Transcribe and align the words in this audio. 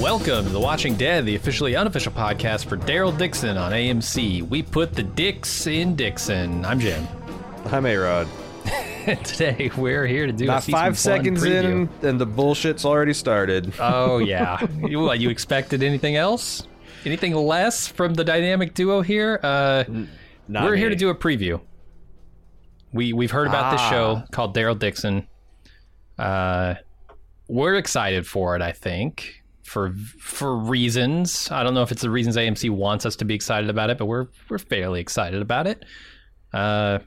Welcome 0.00 0.44
to 0.46 0.50
The 0.52 0.60
Watching 0.60 0.94
Dead, 0.94 1.26
the 1.26 1.34
officially 1.34 1.74
unofficial 1.74 2.12
podcast 2.12 2.66
for 2.66 2.76
Daryl 2.76 3.16
Dixon 3.16 3.56
on 3.56 3.72
AMC. 3.72 4.48
We 4.48 4.62
put 4.62 4.94
the 4.94 5.02
dicks 5.02 5.66
in 5.66 5.96
Dixon. 5.96 6.64
I'm 6.64 6.78
Jim. 6.78 7.06
I'm 7.66 7.84
A.Ron. 7.84 8.28
Today 9.24 9.70
we're 9.76 10.06
here 10.06 10.26
to 10.26 10.32
do 10.32 10.44
a 10.44 10.48
Not 10.48 10.62
season 10.62 10.78
five 10.78 10.98
seconds 10.98 11.42
in, 11.42 11.88
and 12.02 12.20
the 12.20 12.26
bullshit's 12.26 12.84
already 12.84 13.12
started. 13.14 13.72
Oh 13.80 14.18
yeah. 14.18 14.64
you, 14.86 15.00
what, 15.00 15.18
you 15.18 15.30
expected 15.30 15.82
anything 15.82 16.14
else? 16.16 16.66
Anything 17.04 17.34
less 17.34 17.88
from 17.88 18.14
the 18.14 18.22
dynamic 18.24 18.74
duo 18.74 19.00
here? 19.02 19.40
Uh, 19.42 19.84
Not 20.46 20.64
we're 20.64 20.76
here 20.76 20.90
to 20.90 20.96
do 20.96 21.08
a 21.10 21.14
preview. 21.14 21.60
We 22.92 23.12
we've 23.12 23.30
heard 23.32 23.48
about 23.48 23.72
this 23.72 23.80
Ah. 23.80 23.90
show 23.90 24.22
called 24.30 24.54
Daryl 24.54 24.78
Dixon. 24.78 25.26
Uh, 26.18 26.74
we're 27.48 27.74
excited 27.76 28.26
for 28.26 28.54
it. 28.54 28.62
I 28.62 28.72
think 28.72 29.37
for 29.68 29.92
for 30.20 30.56
reasons. 30.56 31.50
I 31.50 31.62
don't 31.62 31.74
know 31.74 31.82
if 31.82 31.92
it's 31.92 32.02
the 32.02 32.10
reasons 32.10 32.36
AMC 32.36 32.70
wants 32.70 33.06
us 33.06 33.16
to 33.16 33.24
be 33.24 33.34
excited 33.34 33.70
about 33.70 33.90
it, 33.90 33.98
but 33.98 34.06
we're 34.06 34.26
we're 34.48 34.58
fairly 34.58 35.00
excited 35.00 35.40
about 35.42 35.66
it. 35.66 35.84
Uh, 36.52 36.98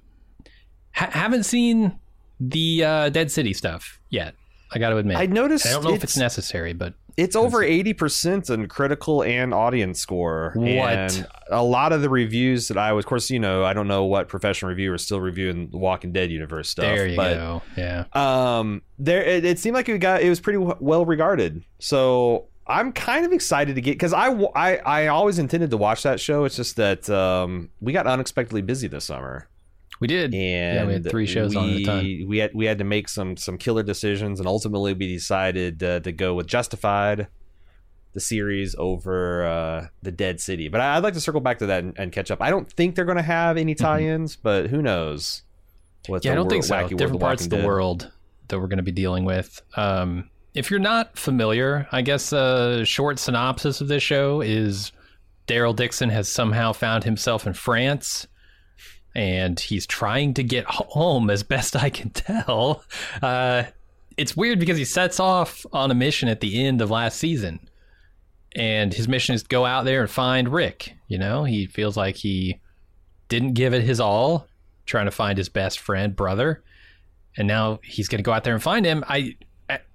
ha- 0.93 1.09
haven't 1.11 1.43
seen 1.43 1.99
the 2.39 2.83
uh, 2.83 3.09
Dead 3.09 3.31
City 3.31 3.53
stuff 3.53 3.99
yet. 4.09 4.35
I 4.73 4.79
got 4.79 4.89
to 4.91 4.97
admit. 4.97 5.17
I 5.17 5.25
noticed 5.25 5.65
I 5.67 5.71
don't 5.71 5.83
know 5.83 5.89
if 5.93 6.03
it's 6.03 6.15
it's- 6.15 6.17
necessary, 6.17 6.71
but 6.73 6.93
It's 7.17 7.35
over 7.35 7.61
eighty 7.61 7.93
percent 7.93 8.49
in 8.49 8.67
critical 8.69 9.21
and 9.21 9.53
audience 9.53 9.99
score. 9.99 10.53
What? 10.55 10.69
And 10.69 11.27
a 11.49 11.61
lot 11.61 11.91
of 11.91 12.01
the 12.01 12.09
reviews 12.09 12.69
that 12.69 12.77
I 12.77 12.93
was, 12.93 13.03
of 13.03 13.09
course, 13.09 13.29
you 13.29 13.37
know, 13.39 13.65
I 13.65 13.73
don't 13.73 13.89
know 13.89 14.05
what 14.05 14.29
professional 14.29 14.69
reviewers 14.69 15.03
still 15.03 15.19
reviewing 15.19 15.69
the 15.71 15.77
Walking 15.77 16.13
Dead 16.13 16.31
universe 16.31 16.69
stuff. 16.69 16.83
there 16.83 17.05
you 17.05 17.17
but, 17.17 17.33
go. 17.33 17.61
Yeah. 17.75 18.05
Um, 18.13 18.81
there 18.97 19.21
it, 19.21 19.43
it 19.43 19.59
seemed 19.59 19.75
like 19.75 19.89
it 19.89 19.97
got 19.97 20.21
it 20.21 20.29
was 20.29 20.39
pretty 20.39 20.59
well 20.59 21.03
regarded. 21.05 21.65
So 21.79 22.47
I'm 22.67 22.91
kind 22.91 23.25
of 23.25 23.31
excited 23.33 23.75
to 23.75 23.81
get 23.81 23.91
because 23.93 24.13
I, 24.13 24.27
I 24.55 24.75
I 24.77 25.07
always 25.07 25.39
intended 25.39 25.71
to 25.71 25.77
watch 25.77 26.03
that 26.03 26.19
show. 26.19 26.45
It's 26.45 26.55
just 26.55 26.75
that 26.77 27.09
um 27.09 27.69
we 27.79 27.91
got 27.93 28.07
unexpectedly 28.07 28.61
busy 28.61 28.87
this 28.87 29.05
summer. 29.05 29.47
We 29.99 30.07
did. 30.07 30.33
and 30.33 30.75
yeah, 30.75 30.85
we 30.85 30.93
had 30.93 31.09
three 31.09 31.27
shows 31.27 31.55
on 31.55 31.69
at 31.69 31.75
a 31.75 31.83
time. 31.83 32.27
we 32.27 32.39
had 32.39 32.51
we 32.55 32.65
had 32.65 32.79
to 32.79 32.83
make 32.83 33.07
some 33.07 33.37
some 33.37 33.57
killer 33.57 33.83
decisions, 33.83 34.39
and 34.39 34.47
ultimately 34.47 34.93
we 34.93 35.13
decided 35.13 35.83
uh, 35.83 35.99
to 35.99 36.11
go 36.11 36.33
with 36.33 36.47
Justified, 36.47 37.27
the 38.13 38.19
series 38.19 38.75
over 38.79 39.45
uh, 39.45 39.87
the 40.01 40.11
Dead 40.11 40.41
City. 40.41 40.69
But 40.69 40.81
I, 40.81 40.95
I'd 40.97 41.03
like 41.03 41.13
to 41.13 41.21
circle 41.21 41.39
back 41.41 41.59
to 41.59 41.67
that 41.67 41.83
and, 41.83 41.93
and 41.99 42.11
catch 42.11 42.31
up. 42.31 42.41
I 42.41 42.49
don't 42.49 42.71
think 42.71 42.95
they're 42.95 43.05
going 43.05 43.17
to 43.17 43.21
have 43.23 43.57
any 43.57 43.75
tie-ins, 43.75 44.35
but 44.35 44.71
who 44.71 44.81
knows? 44.81 45.43
What 46.07 46.21
Mm-hmm. 46.23 46.27
Yeah, 46.27 46.31
I 46.31 46.35
don't 46.35 46.49
think 46.49 46.63
so. 46.63 46.87
Different 46.87 47.21
parts 47.21 47.43
of 47.43 47.51
the 47.51 47.57
Dead- 47.57 47.65
world 47.65 48.11
that 48.47 48.59
we're 48.59 48.67
going 48.67 48.77
to 48.77 48.83
be 48.83 48.91
dealing 48.91 49.23
with. 49.23 49.61
Um, 49.75 50.31
if 50.53 50.69
you're 50.69 50.79
not 50.79 51.17
familiar, 51.17 51.87
I 51.91 52.01
guess 52.01 52.33
a 52.33 52.83
short 52.85 53.19
synopsis 53.19 53.81
of 53.81 53.87
this 53.87 54.03
show 54.03 54.41
is 54.41 54.91
Daryl 55.47 55.75
Dixon 55.75 56.09
has 56.09 56.29
somehow 56.29 56.73
found 56.73 57.03
himself 57.03 57.47
in 57.47 57.53
France. 57.53 58.27
And 59.13 59.59
he's 59.59 59.85
trying 59.85 60.35
to 60.35 60.43
get 60.43 60.65
home 60.65 61.29
as 61.29 61.43
best 61.43 61.75
I 61.75 61.89
can 61.89 62.11
tell. 62.11 62.83
Uh, 63.21 63.63
it's 64.17 64.37
weird 64.37 64.59
because 64.59 64.77
he 64.77 64.85
sets 64.85 65.19
off 65.19 65.65
on 65.73 65.91
a 65.91 65.95
mission 65.95 66.29
at 66.29 66.39
the 66.39 66.65
end 66.65 66.81
of 66.81 66.89
last 66.89 67.17
season. 67.17 67.67
And 68.55 68.93
his 68.93 69.07
mission 69.07 69.35
is 69.35 69.43
to 69.43 69.49
go 69.49 69.65
out 69.65 69.83
there 69.83 70.01
and 70.01 70.09
find 70.09 70.49
Rick. 70.49 70.93
You 71.07 71.17
know, 71.17 71.43
he 71.43 71.65
feels 71.65 71.97
like 71.97 72.15
he 72.17 72.61
didn't 73.27 73.53
give 73.53 73.73
it 73.73 73.83
his 73.83 73.99
all 73.99 74.47
trying 74.85 75.05
to 75.05 75.11
find 75.11 75.37
his 75.37 75.47
best 75.47 75.79
friend 75.79 76.15
brother 76.15 76.63
and 77.37 77.47
now 77.47 77.79
he's 77.83 78.07
going 78.07 78.19
to 78.19 78.23
go 78.23 78.33
out 78.33 78.43
there 78.43 78.53
and 78.53 78.61
find 78.61 78.85
him 78.85 79.03
i 79.07 79.33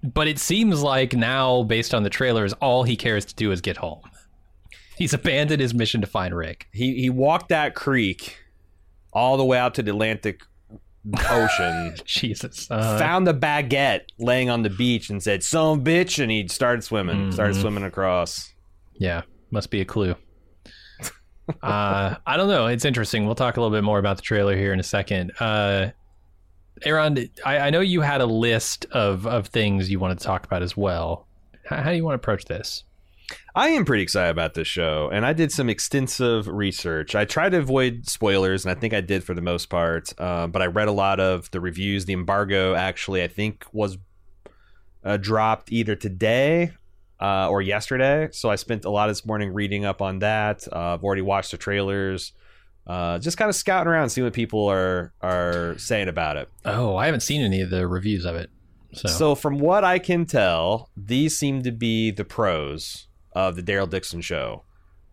but 0.03 0.29
it 0.29 0.39
seems 0.39 0.83
like 0.83 1.15
now 1.15 1.63
based 1.65 1.95
on 1.95 2.03
the 2.03 2.11
trailers 2.11 2.53
all 2.55 2.83
he 2.85 2.97
cares 2.97 3.25
to 3.25 3.35
do 3.35 3.51
is 3.53 3.61
get 3.61 3.77
home 3.77 4.01
he's 4.97 5.13
abandoned 5.15 5.61
his 5.61 5.75
mission 5.75 6.01
to 6.01 6.07
find 6.07 6.35
rick 6.35 6.67
He 6.73 6.95
he 7.01 7.11
walked 7.11 7.49
that 7.51 7.75
creek 7.75 8.39
all 9.13 9.37
the 9.37 9.45
way 9.45 9.59
out 9.59 9.75
to 9.75 9.83
the 9.83 9.91
Atlantic 9.91 10.41
Ocean. 11.31 11.95
jesus 12.05 12.69
uh, 12.71 12.99
found 12.99 13.29
a 13.29 13.33
baguette 13.33 14.03
laying 14.19 14.51
on 14.51 14.63
the 14.63 14.71
beach 14.71 15.09
and 15.09 15.23
said, 15.23 15.43
"Son 15.45 15.79
of 15.79 15.87
a 15.87 15.91
bitch," 15.91 16.21
and 16.21 16.31
he 16.33 16.49
started 16.49 16.83
swimming. 16.83 17.31
Started 17.31 17.55
Mhm. 17.57 17.61
swimming 17.61 17.85
across. 17.85 18.53
yeah 18.99 19.23
must 19.53 19.71
be 19.71 19.81
a 19.81 19.85
clue 19.85 20.17
uh 21.63 22.17
i 22.27 22.37
don't 22.37 22.49
know 22.49 22.67
it's 22.67 22.85
interesting 22.85 23.25
we'll 23.27 23.37
talk 23.37 23.57
a 23.57 23.61
little 23.61 23.75
bit 23.77 23.85
more 23.85 23.99
about 24.01 24.17
the 24.17 24.23
trailer 24.23 24.57
here 24.57 24.73
in 24.73 24.81
a 24.81 24.83
second 24.83 25.31
uh 25.39 25.89
aaron 26.85 27.29
I, 27.45 27.59
I 27.59 27.71
know 27.71 27.81
you 27.81 28.01
had 28.01 28.21
a 28.21 28.27
list 28.27 28.87
of 28.93 29.27
of 29.27 29.49
things 29.49 29.91
you 29.91 29.99
wanted 29.99 30.19
to 30.19 30.25
talk 30.25 30.45
about 30.45 30.63
as 30.63 30.77
well 30.77 31.27
how, 31.65 31.77
how 31.77 31.91
do 31.91 31.97
you 31.97 32.05
want 32.05 32.15
to 32.15 32.23
approach 32.23 32.45
this 32.45 32.85
I 33.55 33.71
am 33.71 33.85
pretty 33.85 34.03
excited 34.03 34.31
about 34.31 34.55
this 34.55 34.69
show, 34.69 35.11
and 35.13 35.27
I 35.27 35.33
did 35.33 35.51
some 35.51 35.69
extensive 35.69 36.47
research. 36.47 37.15
I 37.15 37.25
tried 37.25 37.53
to 37.53 37.59
avoid 37.59 38.09
spoilers, 38.09 38.65
and 38.65 38.77
I 38.77 38.79
think 38.79 38.95
I 38.95 39.01
did 39.01 39.25
for 39.25 39.35
the 39.35 39.41
most 39.41 39.67
part. 39.67 40.13
Uh, 40.19 40.47
but 40.47 40.63
I 40.63 40.67
read 40.67 40.89
a 40.89 40.93
lot 40.93 41.19
of 41.19 41.51
the 41.51 41.61
reviews. 41.61 42.05
The 42.05 42.13
embargo 42.13 42.75
actually, 42.75 43.23
I 43.23 43.29
think, 43.29 43.65
was 43.73 43.99
uh, 45.05 45.17
dropped 45.17 45.73
either 45.73 45.97
today 45.97 46.73
uh, 47.21 47.49
or 47.49 47.63
yesterday. 47.63 48.29
So 48.33 48.51
I 48.51 48.57
spent 48.57 48.85
a 48.85 48.91
lot 48.91 49.09
of 49.09 49.17
this 49.17 49.25
morning 49.25 49.53
reading 49.53 49.85
up 49.85 50.03
on 50.03 50.19
that. 50.21 50.67
Uh, 50.71 50.95
I've 50.95 51.05
already 51.05 51.23
watched 51.23 51.51
the 51.51 51.57
trailers. 51.57 52.33
Uh, 52.87 53.19
just 53.19 53.37
kind 53.37 53.49
of 53.49 53.57
scouting 53.57 53.89
around, 53.89 54.11
seeing 54.11 54.25
what 54.25 54.33
people 54.33 54.69
are 54.69 55.13
are 55.21 55.77
saying 55.79 56.09
about 56.09 56.37
it. 56.37 56.49
Oh, 56.65 56.97
I 56.97 57.07
haven't 57.07 57.21
seen 57.21 57.43
any 57.43 57.61
of 57.61 57.71
the 57.71 57.87
reviews 57.89 58.25
of 58.25 58.37
it. 58.37 58.51
So, 58.93 59.09
So 59.09 59.35
from 59.35 59.59
what 59.59 59.83
I 59.85 59.99
can 59.99 60.25
tell, 60.25 60.89
these 60.97 61.37
seem 61.37 61.63
to 61.63 61.73
be 61.73 62.11
the 62.13 62.25
pros 62.25 63.09
of 63.33 63.57
the 63.57 63.63
Daryl 63.63 63.91
Dixon 63.91 64.21
show. 64.21 64.63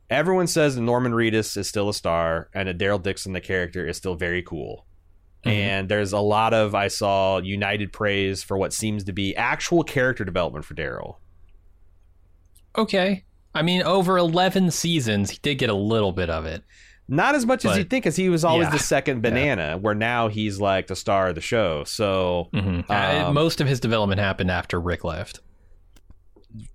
Everyone 0.09 0.45
says 0.47 0.75
that 0.75 0.81
Norman 0.81 1.13
Reedus 1.13 1.57
is 1.57 1.67
still 1.67 1.89
a 1.89 1.94
star 1.94 2.50
and 2.53 2.67
that 2.67 2.78
Daryl 2.78 3.01
Dixon, 3.01 3.34
the 3.34 3.41
character, 3.41 3.88
is 3.88 3.97
still 3.97 4.13
very 4.16 4.44
cool. 4.44 4.85
Mhm. 5.44 5.51
And 5.51 5.90
there's 5.90 6.13
a 6.13 6.19
lot 6.19 6.53
of 6.53 6.75
I 6.75 6.88
saw 6.88 7.40
united 7.40 7.91
praise 7.91 8.44
for 8.44 8.55
what 8.57 8.72
seems 8.72 9.03
to 9.05 9.11
be 9.13 9.35
actual 9.35 9.84
character 9.84 10.23
development 10.23 10.63
for 10.66 10.75
Daryl. 10.75 11.16
okay. 12.78 13.23
I 13.55 13.61
mean, 13.61 13.84
over 13.84 14.17
11 14.17 14.72
seasons, 14.72 15.29
he 15.31 15.38
did 15.41 15.55
get 15.55 15.69
a 15.69 15.75
little 15.75 16.11
bit 16.11 16.29
of 16.29 16.46
it. 16.46 16.64
Not 17.08 17.35
as 17.35 17.46
much 17.46 17.66
as 17.66 17.78
you'd 17.78 17.90
think, 17.90 18.05
because 18.05 18.16
he 18.16 18.29
was 18.29 18.46
always 18.46 18.67
yeah. 18.67 18.72
the 18.72 18.79
second 18.79 19.22
banana, 19.22 19.78
where 19.78 19.94
now 19.94 20.29
he's 20.29 20.59
like 20.59 20.88
the 20.88 20.96
star 20.96 21.28
of 21.28 21.35
the 21.35 21.41
show. 21.41 21.84
So 21.84 22.50
Mhm. 22.53 22.90
Uh, 22.90 23.28
Um, 23.28 23.34
most 23.34 23.59
of 23.59 23.67
his 23.67 23.79
development 23.79 24.22
happened 24.22 24.50
after 24.50 24.79
Rick 24.79 25.03
left. 25.03 25.41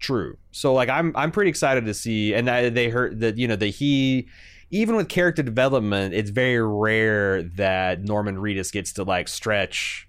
True. 0.00 0.36
So 0.50 0.74
like 0.74 0.88
I'm 0.88 1.12
I'm 1.16 1.30
pretty 1.30 1.50
excited 1.50 1.84
to 1.86 1.94
see, 1.94 2.34
and 2.34 2.50
I, 2.50 2.68
they 2.68 2.88
heard 2.88 3.20
that 3.20 3.38
you 3.38 3.46
know 3.48 3.56
that 3.56 3.68
he, 3.68 4.28
even 4.70 4.96
with 4.96 5.08
character 5.08 5.42
development, 5.42 6.14
it's 6.14 6.30
very 6.30 6.60
rare 6.60 7.42
that 7.42 8.02
Norman 8.02 8.36
Reedus 8.36 8.72
gets 8.72 8.92
to 8.94 9.04
like 9.04 9.28
stretch 9.28 10.08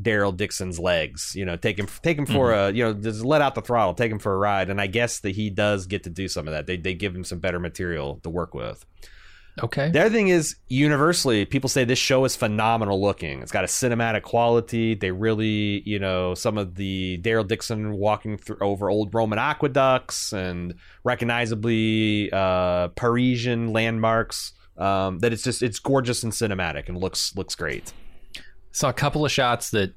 Daryl 0.00 0.36
Dixon's 0.36 0.78
legs. 0.78 1.32
You 1.34 1.46
know, 1.46 1.56
take 1.56 1.78
him 1.78 1.88
take 2.02 2.18
him 2.18 2.26
for 2.26 2.52
a 2.52 2.70
you 2.70 2.84
know 2.84 2.92
just 2.92 3.24
let 3.24 3.40
out 3.40 3.54
the 3.54 3.62
throttle, 3.62 3.94
take 3.94 4.12
him 4.12 4.18
for 4.18 4.34
a 4.34 4.38
ride, 4.38 4.68
and 4.68 4.80
I 4.80 4.86
guess 4.86 5.20
that 5.20 5.30
he 5.30 5.48
does 5.50 5.86
get 5.86 6.04
to 6.04 6.10
do 6.10 6.28
some 6.28 6.46
of 6.46 6.52
that. 6.52 6.66
They 6.66 6.76
they 6.76 6.94
give 6.94 7.14
him 7.16 7.24
some 7.24 7.38
better 7.38 7.58
material 7.58 8.20
to 8.22 8.30
work 8.30 8.54
with. 8.54 8.84
Okay. 9.62 9.90
The 9.90 10.00
other 10.00 10.10
thing 10.10 10.28
is, 10.28 10.56
universally, 10.68 11.44
people 11.44 11.68
say 11.68 11.84
this 11.84 11.98
show 11.98 12.24
is 12.24 12.36
phenomenal 12.36 13.00
looking. 13.00 13.40
It's 13.42 13.52
got 13.52 13.64
a 13.64 13.66
cinematic 13.66 14.22
quality. 14.22 14.94
They 14.94 15.10
really, 15.10 15.82
you 15.84 15.98
know, 15.98 16.34
some 16.34 16.58
of 16.58 16.74
the 16.74 17.18
Daryl 17.22 17.46
Dixon 17.46 17.94
walking 17.94 18.38
through 18.38 18.58
over 18.60 18.90
old 18.90 19.14
Roman 19.14 19.38
aqueducts 19.38 20.32
and 20.32 20.74
recognizably 21.04 22.30
uh, 22.32 22.88
Parisian 22.88 23.72
landmarks. 23.72 24.52
Um, 24.76 25.18
that 25.20 25.32
it's 25.32 25.42
just 25.42 25.62
it's 25.62 25.80
gorgeous 25.80 26.22
and 26.22 26.32
cinematic 26.32 26.88
and 26.88 26.96
looks 26.96 27.34
looks 27.36 27.56
great. 27.56 27.92
Saw 28.70 28.90
a 28.90 28.92
couple 28.92 29.24
of 29.24 29.32
shots 29.32 29.70
that 29.70 29.92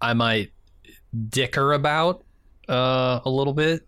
I 0.00 0.14
might 0.14 0.52
dicker 1.28 1.74
about 1.74 2.24
uh, 2.68 3.20
a 3.24 3.30
little 3.30 3.52
bit. 3.52 3.86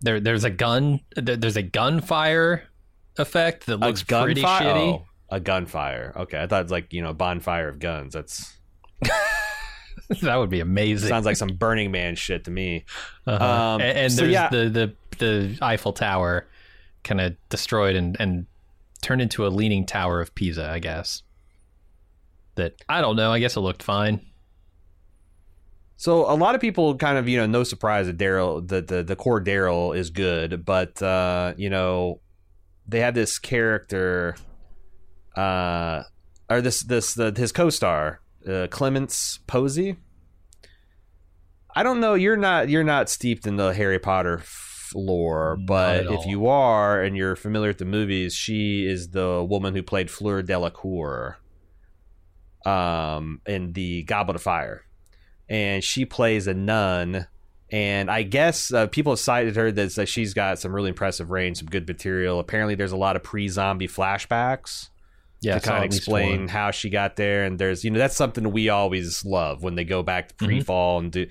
There, 0.00 0.20
there's 0.20 0.44
a 0.44 0.50
gun. 0.50 1.00
There, 1.16 1.36
there's 1.36 1.56
a 1.56 1.62
gunfire 1.62 2.68
effect 3.18 3.66
that 3.66 3.78
looks 3.78 4.02
pretty 4.02 4.42
shitty. 4.42 4.94
Oh, 4.94 5.06
a 5.30 5.40
gunfire. 5.40 6.12
Okay, 6.16 6.40
I 6.40 6.46
thought 6.46 6.60
it 6.60 6.64
was 6.64 6.72
like 6.72 6.92
you 6.92 7.02
know 7.02 7.12
bonfire 7.12 7.68
of 7.68 7.78
guns. 7.78 8.12
That's 8.14 8.56
that 10.22 10.36
would 10.36 10.50
be 10.50 10.60
amazing. 10.60 11.08
sounds 11.08 11.26
like 11.26 11.36
some 11.36 11.56
Burning 11.56 11.90
Man 11.90 12.14
shit 12.14 12.44
to 12.44 12.50
me. 12.50 12.84
Uh-huh. 13.26 13.44
Um, 13.44 13.80
and 13.80 13.98
and 13.98 14.12
so 14.12 14.22
there's 14.22 14.32
yeah. 14.32 14.48
the, 14.48 14.68
the 14.68 14.94
the 15.18 15.58
Eiffel 15.62 15.92
Tower 15.92 16.46
kind 17.04 17.20
of 17.20 17.36
destroyed 17.48 17.96
and 17.96 18.16
and 18.20 18.46
turned 19.02 19.22
into 19.22 19.46
a 19.46 19.48
leaning 19.48 19.84
tower 19.84 20.20
of 20.20 20.34
Pisa, 20.34 20.70
I 20.70 20.78
guess. 20.78 21.22
That 22.54 22.74
I 22.88 23.00
don't 23.00 23.16
know. 23.16 23.32
I 23.32 23.38
guess 23.38 23.56
it 23.56 23.60
looked 23.60 23.82
fine. 23.82 24.20
So 25.96 26.28
a 26.30 26.34
lot 26.34 26.54
of 26.54 26.60
people 26.60 26.96
kind 26.96 27.16
of, 27.16 27.28
you 27.28 27.38
know, 27.38 27.46
no 27.46 27.62
surprise 27.62 28.06
that 28.06 28.18
Daryl, 28.18 28.66
the, 28.66 28.82
the 28.82 29.02
the 29.04 29.16
core 29.16 29.42
Daryl 29.42 29.96
is 29.96 30.10
good, 30.10 30.64
but 30.64 31.00
uh, 31.00 31.54
you 31.56 31.70
know, 31.70 32.20
they 32.86 33.00
have 33.00 33.14
this 33.14 33.38
character, 33.38 34.36
uh, 35.36 36.02
or 36.50 36.60
this 36.60 36.82
this 36.82 37.14
the, 37.14 37.32
his 37.36 37.52
co-star, 37.52 38.20
uh, 38.48 38.66
Clemence 38.70 39.40
Poesy. 39.46 39.96
I 41.74 41.82
don't 41.82 42.00
know. 42.00 42.14
You're 42.14 42.36
not 42.36 42.68
you're 42.68 42.84
not 42.84 43.08
steeped 43.08 43.46
in 43.46 43.56
the 43.56 43.72
Harry 43.72 43.98
Potter 43.98 44.38
f- 44.40 44.92
lore, 44.94 45.56
but 45.56 46.06
if 46.06 46.26
you 46.26 46.46
are 46.48 47.02
and 47.02 47.16
you're 47.16 47.36
familiar 47.36 47.70
with 47.70 47.78
the 47.78 47.84
movies, 47.86 48.34
she 48.34 48.86
is 48.86 49.10
the 49.10 49.42
woman 49.42 49.74
who 49.74 49.82
played 49.82 50.10
Fleur 50.10 50.42
Delacour, 50.42 51.38
um, 52.66 53.40
in 53.46 53.72
the 53.72 54.02
Goblet 54.02 54.36
of 54.36 54.42
Fire 54.42 54.84
and 55.52 55.84
she 55.84 56.06
plays 56.06 56.46
a 56.46 56.54
nun. 56.54 57.26
And 57.72 58.10
I 58.10 58.22
guess 58.22 58.70
uh, 58.70 58.86
people 58.88 59.12
have 59.12 59.18
cited 59.18 59.56
her 59.56 59.72
that 59.72 59.94
that 59.94 60.06
she's 60.06 60.34
got 60.34 60.58
some 60.58 60.74
really 60.74 60.90
impressive 60.90 61.30
range, 61.30 61.56
some 61.56 61.68
good 61.68 61.88
material. 61.88 62.38
Apparently, 62.38 62.74
there's 62.74 62.92
a 62.92 62.98
lot 62.98 63.16
of 63.16 63.22
pre-zombie 63.22 63.88
flashbacks 63.88 64.90
Yeah, 65.40 65.54
to 65.54 65.60
kind 65.60 65.78
of 65.78 65.84
explain 65.84 66.48
how 66.48 66.70
she 66.70 66.90
got 66.90 67.16
there. 67.16 67.44
And 67.44 67.58
there's, 67.58 67.82
you 67.82 67.90
know, 67.90 67.98
that's 67.98 68.14
something 68.14 68.52
we 68.52 68.68
always 68.68 69.24
love 69.24 69.62
when 69.62 69.74
they 69.74 69.84
go 69.84 70.02
back 70.02 70.28
to 70.28 70.34
pre-fall 70.34 70.98
and 70.98 71.10
do. 71.10 71.26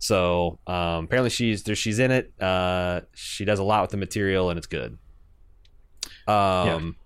So 0.00 0.58
um, 0.66 1.04
apparently, 1.04 1.30
she's 1.30 1.62
there. 1.62 1.76
She's 1.76 2.00
in 2.00 2.10
it. 2.10 2.32
Uh, 2.42 3.02
she 3.14 3.44
does 3.44 3.60
a 3.60 3.64
lot 3.64 3.82
with 3.82 3.90
the 3.92 3.96
material, 3.96 4.50
and 4.50 4.58
it's 4.58 4.66
good. 4.66 4.98
Um. 6.26 6.96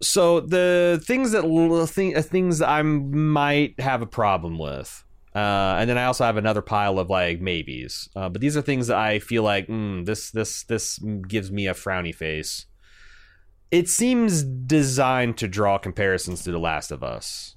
So 0.00 0.40
the 0.40 1.02
things 1.02 1.32
that 1.32 1.44
uh, 1.44 2.22
things 2.22 2.62
I 2.62 2.82
might 2.82 3.80
have 3.80 4.00
a 4.00 4.06
problem 4.06 4.58
with, 4.58 5.04
uh, 5.38 5.76
and 5.80 5.88
then 5.88 5.98
I 5.98 6.04
also 6.04 6.24
have 6.24 6.36
another 6.36 6.62
pile 6.62 6.98
of 6.98 7.08
like 7.10 7.40
maybes. 7.40 8.08
Uh, 8.16 8.28
but 8.28 8.40
these 8.40 8.56
are 8.56 8.62
things 8.62 8.86
that 8.88 8.96
I 8.96 9.18
feel 9.18 9.42
like 9.42 9.66
mm, 9.68 10.04
this 10.04 10.30
this 10.30 10.62
this 10.64 10.98
gives 11.26 11.50
me 11.52 11.66
a 11.66 11.74
frowny 11.74 12.14
face. 12.14 12.66
It 13.70 13.88
seems 13.88 14.42
designed 14.42 15.36
to 15.38 15.48
draw 15.48 15.76
comparisons 15.78 16.42
to 16.44 16.52
The 16.52 16.58
Last 16.58 16.90
of 16.90 17.02
Us. 17.02 17.56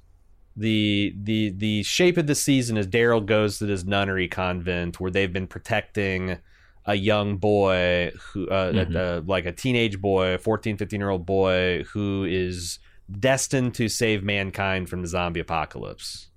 The 0.57 1.13
the 1.17 1.51
the 1.51 1.83
shape 1.83 2.17
of 2.17 2.27
the 2.27 2.35
season 2.35 2.75
is 2.77 2.85
Daryl 2.87 3.25
goes 3.25 3.57
to 3.59 3.65
this 3.65 3.85
nunnery 3.85 4.27
convent 4.27 4.99
where 4.99 5.09
they've 5.11 5.31
been 5.31 5.47
protecting 5.47 6.37
a 6.85 6.95
young 6.95 7.37
boy 7.37 8.11
who 8.33 8.49
uh, 8.49 8.73
Mhm. 8.73 8.95
uh, 8.95 9.21
like 9.25 9.45
a 9.45 9.51
teenage 9.53 10.01
boy 10.01 10.37
14 10.39 10.77
15 10.77 10.99
year 10.99 11.09
old 11.09 11.25
boy 11.25 11.83
who 11.93 12.25
is 12.25 12.79
destined 13.19 13.73
to 13.75 13.87
save 13.87 14.23
mankind 14.23 14.89
from 14.89 15.01
the 15.03 15.07
zombie 15.07 15.39
apocalypse 15.39 16.30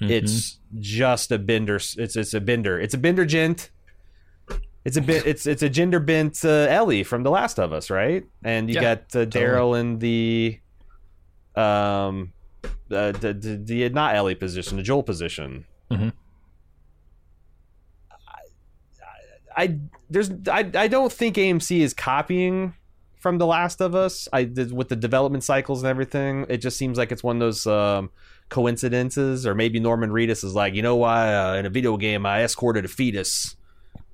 Mhm. 0.00 0.10
it's 0.10 0.58
just 0.78 1.30
a 1.30 1.38
bender 1.38 1.76
it's 1.76 2.16
it's 2.16 2.32
a 2.34 2.40
bender 2.40 2.80
it's 2.80 2.94
a 2.94 2.98
bender 2.98 3.26
gent 3.26 3.70
it's 4.86 4.96
a 4.96 5.02
bit 5.02 5.26
it's 5.26 5.46
it's 5.46 5.62
a 5.62 5.68
gender 5.68 6.00
bent 6.00 6.42
uh, 6.44 6.66
ellie 6.70 7.02
from 7.04 7.22
the 7.24 7.30
last 7.30 7.58
of 7.58 7.72
us 7.74 7.90
right 7.90 8.24
and 8.42 8.68
you 8.70 8.76
Yeah, 8.76 8.80
got 8.96 9.14
uh, 9.14 9.26
daryl 9.26 9.78
in 9.78 9.98
the 9.98 10.58
um 11.54 12.32
uh, 12.90 13.12
the, 13.12 13.34
the 13.34 13.60
the 13.62 13.88
not 13.90 14.14
ellie 14.14 14.34
position 14.34 14.78
the 14.78 14.82
joel 14.82 15.02
position 15.02 15.66
Mhm. 15.90 16.12
I 19.56 19.78
there's 20.08 20.30
I 20.50 20.70
I 20.74 20.88
don't 20.88 21.12
think 21.12 21.36
AMC 21.36 21.80
is 21.80 21.92
copying 21.92 22.74
from 23.18 23.36
The 23.38 23.46
Last 23.46 23.80
of 23.82 23.94
Us. 23.94 24.26
I 24.32 24.44
did 24.44 24.72
with 24.72 24.88
the 24.88 24.96
development 24.96 25.44
cycles 25.44 25.82
and 25.82 25.90
everything. 25.90 26.46
It 26.48 26.58
just 26.58 26.76
seems 26.78 26.96
like 26.98 27.12
it's 27.12 27.22
one 27.22 27.36
of 27.36 27.40
those 27.40 27.66
um, 27.66 28.10
coincidences, 28.52 29.46
or 29.46 29.54
maybe 29.54 29.80
Norman 29.80 30.10
Reedus 30.10 30.44
is 30.44 30.54
like, 30.54 30.74
you 30.74 30.82
know 30.82 30.94
why 30.96 31.34
uh, 31.34 31.54
in 31.54 31.66
a 31.66 31.70
video 31.70 31.96
game 31.96 32.24
I 32.24 32.44
escorted 32.44 32.84
a 32.84 32.88
fetus. 32.88 33.56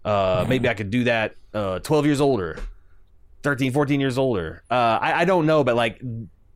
Uh, 0.04 0.46
maybe 0.48 0.68
I 0.68 0.74
could 0.74 0.90
do 0.90 1.04
that. 1.04 1.34
Uh, 1.52 1.80
Twelve 1.80 2.06
years 2.06 2.20
older, 2.20 2.58
13, 3.42 3.72
14 3.72 4.00
years 4.00 4.16
older. 4.16 4.62
Uh, 4.70 4.98
I 5.02 5.20
I 5.20 5.24
don't 5.26 5.44
know, 5.44 5.62
but 5.64 5.76
like 5.76 6.00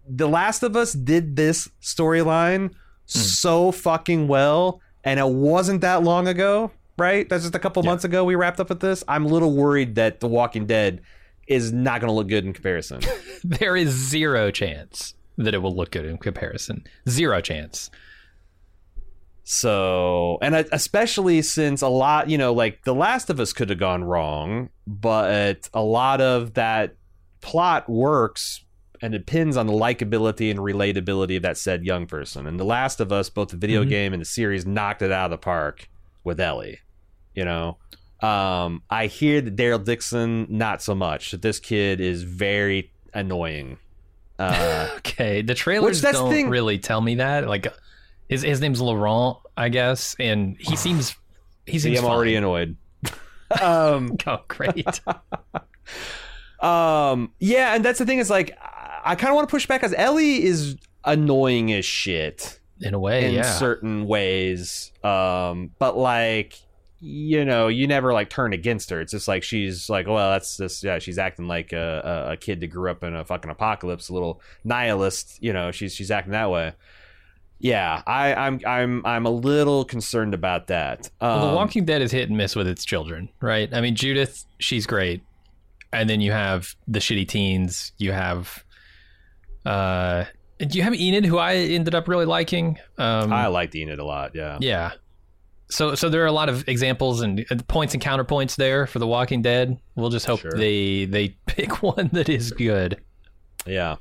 The 0.09 0.29
Last 0.29 0.63
of 0.63 0.77
Us 0.77 0.93
did 0.95 1.37
this 1.37 1.69
storyline 1.83 2.71
so 3.05 3.73
fucking 3.73 4.29
well, 4.29 4.81
and 5.05 5.19
it 5.21 5.29
wasn't 5.29 5.81
that 5.83 6.03
long 6.03 6.29
ago, 6.29 6.71
right? 6.99 7.29
That's 7.29 7.43
just 7.43 7.55
a 7.55 7.59
couple 7.59 7.83
Yeah. 7.85 7.91
months 7.91 8.05
ago 8.05 8.25
we 8.25 8.37
wrapped 8.37 8.61
up 8.61 8.69
with 8.69 8.81
this. 8.81 9.05
I'm 9.09 9.27
a 9.27 9.29
little 9.29 9.53
worried 9.55 9.97
that 9.97 10.21
The 10.21 10.29
Walking 10.29 10.67
Dead 10.67 11.03
is 11.49 11.73
not 11.73 12.01
going 12.01 12.09
to 12.09 12.15
look 12.15 12.29
good 12.29 12.45
in 12.47 12.53
comparison. 12.53 13.01
there 13.45 13.77
is 13.77 13.91
zero 13.91 14.51
chance 14.53 15.15
that 15.39 15.55
it 15.55 15.59
will 15.59 15.75
look 15.75 15.91
good 15.93 16.05
in 16.05 16.19
comparison. 16.19 16.85
Zero 17.09 17.41
chance. 17.41 17.91
So, 19.45 20.39
and 20.41 20.55
especially 20.55 21.43
since 21.43 21.83
a 21.83 21.89
lot, 21.89 22.31
you 22.31 22.39
know, 22.39 22.53
like 22.53 22.85
The 22.85 22.95
Last 22.95 23.29
of 23.29 23.41
Us 23.41 23.53
could 23.53 23.71
have 23.71 23.79
gone 23.79 24.05
wrong, 24.05 24.71
but 24.87 25.69
a 25.75 25.83
lot 25.83 26.21
of 26.21 26.55
that 26.55 26.95
plot 27.41 27.89
works 27.89 28.65
and 29.01 29.17
it 29.17 29.27
depends 29.27 29.57
on 29.57 29.67
the 29.67 29.73
likability 29.73 30.49
and 30.49 30.61
relatability 30.61 31.37
of 31.37 31.43
that 31.43 31.59
said 31.59 31.85
young 31.85 32.07
person. 32.07 32.47
And 32.47 32.59
The 32.61 32.65
Last 32.65 33.01
of 33.01 33.11
Us, 33.11 33.29
both 33.31 33.49
the 33.49 33.57
video 33.57 33.85
Mhm. 33.85 33.89
game 33.89 34.13
and 34.13 34.21
the 34.23 34.27
series, 34.27 34.65
knocked 34.65 35.03
it 35.03 35.11
out 35.11 35.25
of 35.25 35.31
the 35.33 35.39
park 35.39 35.89
with 36.23 36.39
Ellie. 36.39 36.79
You 37.35 37.45
know, 37.45 37.79
um, 38.21 38.83
I 38.89 39.07
hear 39.09 39.41
that 39.41 39.57
Daryl 39.57 39.85
Dixon 39.85 40.47
not 40.49 40.83
so 40.83 40.95
much. 40.95 41.33
That 41.33 41.43
this 41.43 41.59
kid 41.59 42.01
is 42.01 42.23
very 42.23 42.93
annoying. 43.13 43.79
Uh, 44.39 44.89
Okay, 44.99 45.43
the 45.43 45.55
trailers 45.55 46.01
that's 46.01 46.17
don't 46.19 46.31
thing- 46.31 46.49
really 46.49 46.79
tell 46.79 47.01
me 47.01 47.17
that. 47.17 47.47
Like, 47.49 47.67
his 48.29 48.43
his 48.43 48.61
name's 48.61 48.81
Laurent, 48.81 49.39
I 49.57 49.69
guess, 49.69 50.17
and 50.19 50.57
he 50.59 50.77
seems 50.85 51.15
he 51.67 51.79
see, 51.79 51.95
seems 51.95 51.99
I'm 52.01 52.07
already 52.07 52.35
annoyed. 52.37 52.77
um, 53.63 54.17
Oh, 54.27 54.39
great. 54.49 55.01
Um, 56.61 57.33
yeah, 57.41 57.75
and 57.75 57.85
that's 57.85 57.99
the 57.99 58.07
thing 58.07 58.19
is 58.19 58.31
like 58.31 58.57
I, 58.61 59.01
I 59.05 59.15
kind 59.17 59.31
of 59.31 59.35
want 59.37 59.49
to 59.49 59.51
push 59.51 59.67
back 59.67 59.81
because 59.81 59.95
Ellie 59.97 60.43
is 60.45 60.77
annoying 61.05 61.73
as 61.73 61.85
shit 61.85 62.61
In 62.81 62.95
a 62.95 62.99
way, 62.99 63.27
in 63.27 63.35
yeah. 63.35 63.43
certain 63.43 64.07
ways. 64.07 64.93
Um, 65.03 65.73
but 65.79 65.97
like 65.97 66.61
you 67.05 67.45
know, 67.45 67.67
you 67.67 67.89
never 67.89 68.13
like 68.13 68.31
turn 68.31 68.53
against 68.53 68.91
her. 68.91 69.01
It's 69.01 69.11
just 69.11 69.27
like 69.27 69.43
she's 69.43 69.91
like, 69.91 70.07
well, 70.07 70.31
that's 70.31 70.57
just 70.57 70.85
yeah, 70.85 71.01
she's 71.01 71.19
acting 71.19 71.49
like 71.49 71.73
a, 71.73 72.29
a, 72.31 72.37
kid 72.37 72.61
that 72.61 72.69
grew 72.69 72.89
up 72.93 73.03
in 73.03 73.17
a 73.17 73.25
fucking 73.25 73.51
apocalypse, 73.51 74.09
a 74.09 74.13
little 74.13 74.41
nihilist. 74.63 75.43
You 75.43 75.53
know, 75.53 75.73
she's 75.73 75.93
she's 75.93 76.13
acting 76.13 76.31
that 76.31 76.49
way. 76.49 76.75
Yeah, 77.59 78.03
I, 78.07 78.35
I'm 78.35 78.61
I'm 78.65 79.05
I'm 79.05 79.27
a 79.27 79.31
little 79.31 79.85
concerned 79.85 80.33
about 80.33 80.69
that. 80.69 81.11
Um, 81.21 81.41
Well, 81.41 81.51
the 81.51 81.57
Walking 81.57 81.85
Dead 81.85 82.03
is 82.03 82.13
hit 82.13 82.29
and 82.29 82.39
miss 82.39 82.55
with 82.55 82.69
its 82.69 82.85
children, 82.85 83.29
right? 83.41 83.69
I 83.75 83.81
mean, 83.81 83.97
Judith, 83.97 84.45
she's 84.61 84.87
great, 84.87 85.23
and 85.93 86.09
then 86.09 86.21
you 86.21 86.31
have 86.31 86.77
the 86.87 87.01
shitty 87.01 87.27
teens. 87.27 87.91
You 87.99 88.13
have, 88.13 88.65
uh, 89.67 90.27
do 90.59 90.79
you 90.79 90.85
have 90.85 90.95
Enid, 90.95 91.25
who 91.25 91.39
I 91.39 91.55
ended 91.57 91.97
up 91.97 92.07
really 92.07 92.27
liking? 92.27 92.79
Um, 92.97 93.33
I 93.33 93.49
liked 93.49 93.75
Enid 93.75 93.99
a 93.99 94.05
lot. 94.05 94.37
Yeah. 94.37 94.59
yeah. 94.61 94.93
So, 95.73 95.95
so 95.95 96.09
there 96.09 96.23
are 96.23 96.27
a 96.27 96.33
lot 96.33 96.49
of 96.49 96.69
examples 96.69 97.21
and 97.23 97.45
uh, 97.51 97.57
points 97.67 97.95
and 97.95 98.03
counterpoints 98.03 98.57
there 98.57 98.87
for 98.87 98.99
The 98.99 99.07
Walking 99.07 99.43
Dead. 99.43 99.79
We'll 99.97 100.11
just 100.11 100.27
hope 100.27 100.41
Sure. 100.41 100.53
they 100.53 101.05
they 101.07 101.29
pick 101.47 101.83
one 101.83 102.11
that 102.13 102.29
is 102.29 102.51
good. 102.53 103.01
Yeah. 103.67 103.97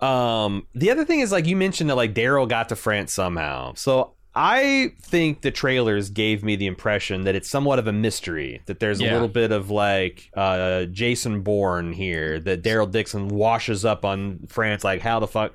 Um, 0.00 0.66
the 0.74 0.90
other 0.90 1.04
thing 1.04 1.20
is 1.20 1.30
like 1.32 1.46
you 1.46 1.56
mentioned 1.56 1.90
that 1.90 1.96
like 1.96 2.14
Daryl 2.14 2.48
got 2.48 2.68
to 2.70 2.76
France 2.76 3.12
somehow. 3.12 3.74
So 3.74 4.14
I 4.34 4.92
think 5.02 5.42
the 5.42 5.50
trailers 5.50 6.08
gave 6.10 6.42
me 6.42 6.56
the 6.56 6.66
impression 6.66 7.24
that 7.24 7.34
it's 7.34 7.48
somewhat 7.50 7.78
of 7.78 7.86
a 7.86 7.92
mystery. 7.92 8.62
That 8.66 8.80
there's 8.80 9.00
Yeah. 9.00 9.10
a 9.10 9.14
little 9.14 9.28
bit 9.28 9.52
of 9.52 9.70
like 9.70 10.30
uh, 10.36 10.84
Jason 10.86 11.42
Bourne 11.42 11.92
here. 11.92 12.40
That 12.40 12.62
Daryl 12.62 12.90
Dixon 12.90 13.28
washes 13.28 13.84
up 13.84 14.04
on 14.04 14.40
France. 14.48 14.82
Like 14.84 15.02
how 15.02 15.20
the 15.20 15.28
fuck? 15.28 15.52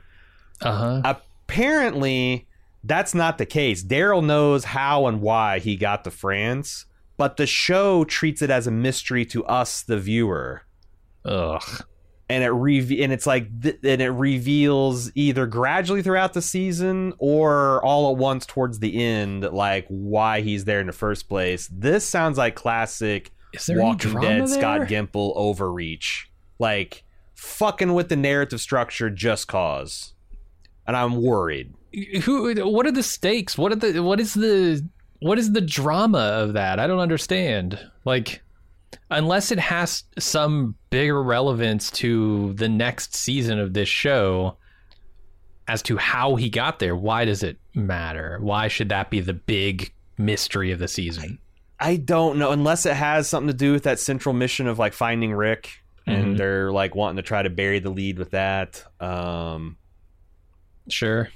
Uh 0.61 1.01
huh. 1.03 1.15
Apparently, 1.49 2.46
that's 2.87 3.13
not 3.13 3.37
the 3.37 3.45
case. 3.45 3.83
Daryl 3.83 4.25
knows 4.25 4.63
how 4.63 5.07
and 5.07 5.21
why 5.21 5.59
he 5.59 5.75
got 5.75 6.03
to 6.05 6.11
France, 6.11 6.85
but 7.17 7.37
the 7.37 7.45
show 7.45 8.03
treats 8.03 8.41
it 8.41 8.49
as 8.49 8.67
a 8.67 8.71
mystery 8.71 9.25
to 9.25 9.45
us, 9.45 9.83
the 9.83 9.99
viewer. 9.99 10.63
Ugh. 11.25 11.61
and 12.29 12.43
it 12.43 12.49
re- 12.49 13.03
and 13.03 13.11
it's 13.13 13.27
like 13.27 13.61
th- 13.61 13.79
and 13.83 14.01
it 14.01 14.09
reveals 14.09 15.11
either 15.15 15.45
gradually 15.45 16.01
throughout 16.01 16.33
the 16.33 16.41
season 16.41 17.13
or 17.19 17.83
all 17.83 18.11
at 18.11 18.17
once 18.17 18.45
towards 18.45 18.79
the 18.79 19.03
end 19.03 19.43
like 19.43 19.85
why 19.87 20.41
he's 20.41 20.65
there 20.65 20.79
in 20.79 20.87
the 20.87 20.93
first 20.93 21.29
place 21.29 21.69
this 21.71 22.05
sounds 22.05 22.37
like 22.37 22.55
classic 22.55 23.31
walking 23.69 24.19
dead 24.19 24.41
there? 24.41 24.47
scott 24.47 24.81
gimple 24.81 25.33
overreach 25.35 26.29
like 26.59 27.03
fucking 27.33 27.93
with 27.93 28.09
the 28.09 28.15
narrative 28.15 28.59
structure 28.59 29.09
just 29.09 29.47
cause 29.47 30.13
and 30.85 30.95
i'm 30.97 31.21
worried 31.21 31.73
Who? 32.23 32.53
What 32.69 32.85
are 32.85 32.91
the 32.91 33.03
stakes? 33.03 33.57
What 33.57 33.71
are 33.71 33.75
the? 33.75 34.01
What 34.03 34.19
is 34.19 34.33
the? 34.33 34.87
What 35.19 35.39
is 35.39 35.51
the 35.53 35.61
drama 35.61 36.19
of 36.19 36.53
that? 36.53 36.79
I 36.79 36.87
don't 36.87 36.99
understand. 36.99 37.79
Like, 38.05 38.41
unless 39.09 39.51
it 39.51 39.59
has 39.59 40.03
some 40.19 40.75
bigger 40.89 41.21
relevance 41.23 41.89
to 41.91 42.53
the 42.53 42.69
next 42.69 43.15
season 43.15 43.57
of 43.59 43.73
this 43.73 43.89
show, 43.89 44.57
as 45.67 45.81
to 45.83 45.97
how 45.97 46.35
he 46.35 46.49
got 46.49 46.79
there, 46.79 46.95
why 46.95 47.25
does 47.25 47.41
it 47.41 47.57
matter? 47.73 48.37
Why 48.41 48.67
should 48.67 48.89
that 48.89 49.09
be 49.09 49.19
the 49.21 49.33
big 49.33 49.91
mystery 50.17 50.71
of 50.71 50.79
the 50.79 50.87
season? 50.87 51.39
i 51.79 51.95
don't 51.95 52.39
know 52.39 52.49
unless 52.51 52.87
it 52.87 52.95
has 52.95 53.29
something 53.29 53.49
to 53.49 53.53
do 53.53 53.71
with 53.71 53.83
that 53.83 53.99
central 53.99 54.33
mission 54.33 54.65
of 54.65 54.79
like 54.79 54.93
finding 54.93 55.31
rick 55.31 55.69
and 56.07 56.33
Mhm. 56.33 56.37
they're 56.39 56.71
like 56.71 56.95
wanting 56.95 57.17
to 57.17 57.21
try 57.21 57.43
to 57.43 57.51
bury 57.51 57.77
the 57.77 57.91
lead 57.91 58.17
with 58.17 58.31
that 58.31 58.83
um 58.99 59.77
Sure, 60.89 61.29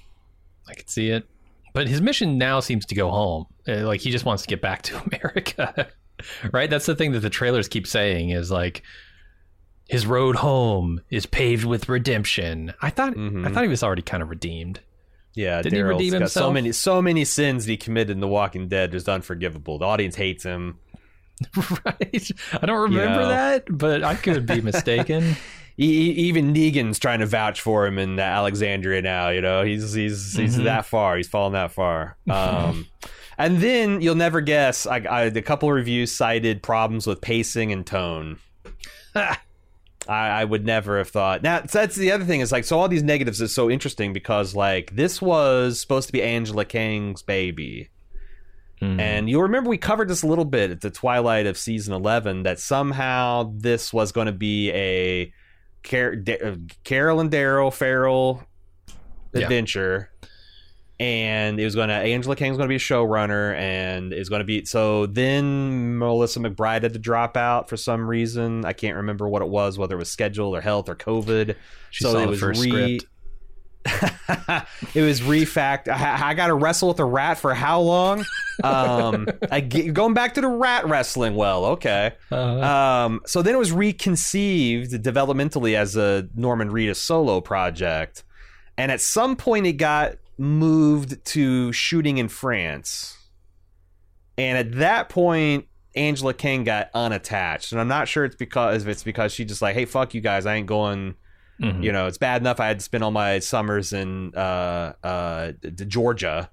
I 0.71 0.73
could 0.75 0.89
see 0.89 1.09
it. 1.09 1.27
But 1.73 1.87
his 1.87 2.01
mission 2.01 2.37
now 2.37 2.59
seems 2.59 2.85
to 2.87 2.95
go 2.95 3.09
home. 3.11 3.45
Uh, 3.67 3.85
Like 3.85 4.01
he 4.01 4.11
just 4.11 4.25
wants 4.25 4.43
to 4.43 4.47
get 4.49 4.61
back 4.61 4.81
to 4.83 4.97
America, 5.03 5.87
right? 6.51 6.69
That's 6.69 6.85
the 6.85 6.95
thing 6.95 7.11
that 7.13 7.19
the 7.21 7.29
trailers 7.29 7.67
keep 7.67 7.85
saying 7.87 8.29
is 8.31 8.49
like 8.51 8.83
his 9.87 10.05
road 10.07 10.37
home 10.37 11.01
is 11.09 11.25
paved 11.25 11.65
with 11.65 11.89
redemption. 11.89 12.73
I 12.81 12.89
thought 12.89 13.13
I 13.13 13.15
Mhm. 13.15 13.53
thought 13.53 13.63
he 13.63 13.69
was 13.69 13.83
already 13.83 14.01
kind 14.01 14.23
of 14.23 14.29
redeemed. 14.29 14.79
Yeah, 15.33 15.61
Didn't 15.61 15.77
he 15.77 15.81
redeem 15.81 16.19
got 16.19 16.29
so 16.31 16.51
many 16.51 16.71
so 16.73 17.01
many 17.01 17.23
sins 17.23 17.63
he 17.65 17.77
committed 17.77 18.11
in 18.11 18.19
The 18.19 18.27
Walking 18.27 18.67
Dead 18.67 18.93
is 18.93 19.07
unforgivable. 19.07 19.77
The 19.79 19.85
audience 19.85 20.15
hates 20.15 20.43
him. 20.43 20.77
right? 21.85 22.31
I 22.61 22.65
don't 22.65 22.81
remember 22.81 23.21
know. 23.21 23.29
that, 23.29 23.63
but 23.69 24.03
I 24.03 24.15
could 24.15 24.45
be 24.45 24.59
mistaken. 24.61 25.35
E- 25.79 25.83
e- 25.85 26.13
even 26.27 26.53
Negan's 26.53 26.99
trying 26.99 27.19
to 27.19 27.25
vouch 27.25 27.61
for 27.61 27.85
him 27.85 27.97
in 27.97 28.19
Alexandria 28.19 29.01
now. 29.01 29.29
You 29.29 29.41
know, 29.41 29.63
he's 29.63 29.93
he's 29.93 30.35
he's 30.35 30.57
Mhm. 30.57 30.63
that 30.65 30.85
far. 30.85 31.17
He's 31.17 31.27
fallen 31.27 31.53
that 31.53 31.71
far. 31.71 32.17
Um, 32.29 32.87
and 33.37 33.57
then 33.59 34.01
you'll 34.01 34.15
never 34.15 34.39
guess. 34.41 34.85
I, 34.85 34.97
I 34.97 35.21
a 35.23 35.41
couple 35.41 35.69
of 35.69 35.75
reviews 35.75 36.11
cited 36.13 36.61
problems 36.61 37.07
with 37.07 37.21
pacing 37.21 37.71
and 37.71 37.85
tone. 37.85 38.37
I, 39.15 39.37
I 40.07 40.45
would 40.45 40.65
never 40.65 40.97
have 40.97 41.09
thought. 41.09 41.43
Now 41.43 41.59
so 41.65 41.79
that's 41.79 41.95
the 41.95 42.11
other 42.11 42.25
thing 42.25 42.39
is 42.41 42.51
like 42.51 42.65
so 42.65 42.79
all 42.79 42.87
these 42.87 43.03
negatives 43.03 43.39
is 43.41 43.53
so 43.53 43.69
interesting 43.69 44.13
because 44.13 44.55
like 44.55 44.95
this 44.95 45.21
was 45.21 45.79
supposed 45.79 46.07
to 46.07 46.13
be 46.13 46.21
Angela 46.23 46.65
Kang's 46.65 47.21
baby. 47.21 47.89
Hmm. 48.79 48.99
And 48.99 49.29
you'll 49.29 49.43
remember 49.43 49.69
we 49.69 49.77
covered 49.77 50.07
this 50.09 50.23
a 50.23 50.27
little 50.27 50.45
bit 50.45 50.71
at 50.71 50.81
the 50.81 50.89
twilight 50.89 51.45
of 51.45 51.55
season 51.57 51.93
11 51.93 52.43
that 52.43 52.59
somehow 52.59 53.53
this 53.55 53.93
was 53.93 54.11
going 54.11 54.25
to 54.25 54.31
be 54.33 54.71
a 54.71 55.31
Car- 55.83 56.15
Da- 56.15 56.39
uh, 56.39 56.55
Carol 56.83 57.19
and 57.19 57.31
Daryl 57.31 57.73
Farrell 57.73 58.43
Yeah. 59.33 59.43
adventure. 59.43 60.09
And 60.99 61.59
it 61.59 61.63
was 61.65 61.73
going 61.73 61.89
to, 61.89 61.95
Angela 61.95 62.35
Kang's 62.35 62.57
going 62.57 62.67
to 62.67 62.71
be 62.71 62.75
a 62.75 62.79
showrunner, 62.79 63.55
and 63.55 64.13
it's 64.13 64.29
going 64.29 64.41
to 64.41 64.45
be, 64.45 64.65
so 64.65 65.07
then 65.07 65.97
Melissa 65.97 66.39
McBride 66.39 66.83
had 66.83 66.93
to 66.93 66.99
drop 66.99 67.35
out 67.35 67.69
for 67.69 67.75
some 67.75 68.07
reason. 68.07 68.65
I 68.65 68.73
can't 68.73 68.97
remember 68.97 69.27
what 69.27 69.41
it 69.41 69.47
was, 69.47 69.79
whether 69.79 69.95
it 69.95 69.97
was 69.97 70.11
schedule 70.11 70.55
or 70.55 70.61
health 70.61 70.89
or 70.89 70.95
COVID. 70.95 71.55
she 71.89 72.03
so 72.03 72.11
saw 72.11 72.19
it 72.19 72.25
the 72.25 72.27
was 72.31 72.39
first 72.39 72.61
re- 72.63 72.69
script. 72.99 73.10
it 74.93 75.01
was 75.01 75.21
refact. 75.21 75.87
I, 75.87 76.29
I 76.29 76.33
got 76.33 76.47
to 76.47 76.53
wrestle 76.53 76.89
with 76.89 76.99
a 76.99 77.05
rat 77.05 77.37
for 77.37 77.53
how 77.53 77.81
long? 77.81 78.25
Um, 78.63 79.27
I 79.51 79.59
get, 79.59 79.93
going 79.93 80.13
back 80.13 80.35
to 80.35 80.41
the 80.41 80.47
rat 80.47 80.87
wrestling. 80.87 81.35
Well, 81.35 81.65
okay. 81.65 82.13
Uh, 82.31 82.59
Um, 82.61 83.21
so 83.25 83.41
then 83.41 83.55
it 83.55 83.57
was 83.57 83.71
reconceived 83.71 84.91
developmentally 85.03 85.75
as 85.75 85.95
a 85.95 86.27
Norman 86.35 86.69
Reedus 86.69 86.97
solo 86.97 87.41
project, 87.41 88.23
and 88.77 88.91
at 88.91 89.01
some 89.01 89.35
point 89.35 89.65
it 89.65 89.73
got 89.73 90.15
moved 90.37 91.23
to 91.25 91.71
shooting 91.71 92.17
in 92.17 92.27
France. 92.27 93.17
And 94.37 94.57
at 94.57 94.79
that 94.79 95.09
point, 95.09 95.67
Angela 95.95 96.33
Kang 96.33 96.63
got 96.63 96.89
unattached, 96.93 97.71
and 97.71 97.81
I'm 97.81 97.87
not 97.87 98.07
sure 98.07 98.25
it's 98.25 98.35
because 98.35 98.83
if 98.83 98.87
it's 98.87 99.03
because 99.03 99.33
she 99.33 99.43
just 99.43 99.61
like, 99.61 99.75
hey, 99.75 99.85
fuck 99.85 100.13
you 100.13 100.21
guys, 100.21 100.45
I 100.45 100.55
ain't 100.55 100.67
going 100.67 101.15
mhm. 101.61 101.83
you 101.83 101.91
know 101.91 102.07
it's 102.07 102.17
bad 102.17 102.41
enough 102.41 102.59
i 102.59 102.67
had 102.67 102.79
to 102.79 102.83
spend 102.83 103.03
all 103.03 103.11
my 103.11 103.39
summers 103.39 103.93
in 103.93 104.33
uh 104.35 104.93
uh 105.03 105.51
georgia. 105.87 106.49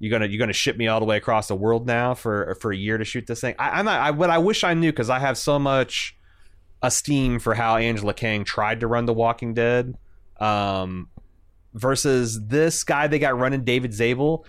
You're 0.00 0.10
gonna 0.10 0.26
you're 0.26 0.38
gonna 0.38 0.52
ship 0.52 0.76
me 0.76 0.88
all 0.88 1.00
the 1.00 1.06
way 1.06 1.16
across 1.16 1.48
the 1.48 1.54
world 1.54 1.86
now 1.86 2.14
for 2.14 2.56
for 2.60 2.72
a 2.72 2.76
year 2.76 2.98
to 2.98 3.04
shoot 3.04 3.26
this 3.26 3.40
thing? 3.40 3.54
I, 3.58 3.78
i'm 3.78 3.84
not 3.84 4.00
I, 4.00 4.10
what 4.10 4.28
i 4.28 4.38
wish 4.38 4.64
i 4.64 4.74
knew 4.74 4.90
because 4.90 5.08
i 5.08 5.18
have 5.18 5.38
so 5.38 5.58
much 5.58 6.16
esteem 6.82 7.38
for 7.38 7.54
how 7.54 7.76
angela 7.76 8.12
kang 8.12 8.44
tried 8.44 8.80
to 8.80 8.86
run 8.86 9.06
the 9.06 9.14
walking 9.14 9.54
dead 9.54 9.96
um 10.40 11.08
versus 11.72 12.46
this 12.48 12.84
guy 12.84 13.06
they 13.06 13.18
got 13.18 13.38
running 13.38 13.64
david 13.64 13.94
zabel. 13.94 14.44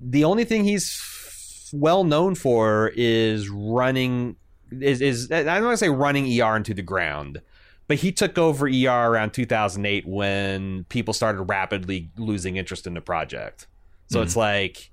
The 0.00 0.24
only 0.24 0.44
thing 0.44 0.64
he's 0.64 0.88
f- 0.88 1.70
well 1.72 2.04
known 2.04 2.34
for 2.34 2.92
is 2.94 3.48
running 3.48 4.36
is 4.70 5.00
is 5.00 5.30
i 5.30 5.42
don't 5.42 5.64
want 5.64 5.74
to 5.74 5.84
say 5.84 5.88
running 5.88 6.24
er 6.40 6.56
into 6.56 6.72
the 6.72 6.82
ground 6.82 7.42
but 7.88 7.96
he 7.96 8.12
took 8.12 8.38
over 8.38 8.66
ER 8.68 8.88
around 9.10 9.32
2008 9.32 10.06
when 10.06 10.84
people 10.84 11.12
started 11.12 11.42
rapidly 11.42 12.10
losing 12.16 12.56
interest 12.56 12.86
in 12.86 12.94
the 12.94 13.00
project. 13.00 13.66
So 14.06 14.20
Mhm. 14.20 14.22
it's 14.22 14.36
like, 14.36 14.90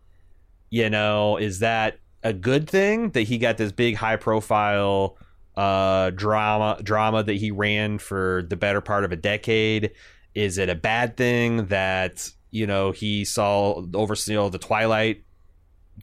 you 0.71 0.89
know, 0.89 1.37
is 1.37 1.59
that 1.59 1.99
a 2.23 2.33
good 2.33 2.67
thing 2.69 3.11
that 3.11 3.21
he 3.23 3.37
got 3.37 3.57
this 3.57 3.71
big 3.71 3.95
high 3.95 4.15
profile 4.15 5.17
uh 5.57 6.09
drama 6.09 6.77
drama 6.83 7.23
that 7.23 7.35
he 7.37 7.49
ran 7.49 7.97
for 7.97 8.43
the 8.49 8.57
better 8.57 8.81
part 8.81 9.03
of 9.05 9.11
a 9.11 9.15
decade? 9.15 9.91
Is 10.33 10.57
it 10.57 10.69
a 10.69 10.75
bad 10.75 11.15
thing 11.15 11.67
that, 11.67 12.29
you 12.51 12.65
know, 12.67 12.91
he 12.91 13.23
saw 13.23 13.81
over 13.93 14.15
you 14.27 14.33
know, 14.33 14.49
the 14.49 14.57
Twilight 14.57 15.23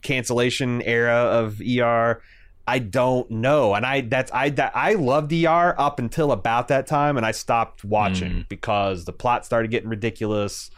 cancellation 0.01 0.81
era 0.83 1.13
of 1.15 1.61
ER? 1.61 2.21
I 2.65 2.79
don't 2.79 3.29
know, 3.29 3.73
and 3.73 3.85
I 3.85 4.01
that's 4.01 4.31
I 4.31 4.49
that, 4.51 4.71
I 4.75 4.93
loved 4.93 5.33
ER 5.33 5.75
up 5.77 5.99
until 5.99 6.31
about 6.31 6.69
that 6.69 6.87
time, 6.87 7.17
and 7.17 7.25
I 7.25 7.31
stopped 7.31 7.83
watching 7.83 8.31
Mm. 8.31 8.49
because 8.49 9.03
the 9.05 9.11
plot 9.13 9.45
started 9.45 9.69
getting 9.71 9.89
ridiculous. 9.89 10.71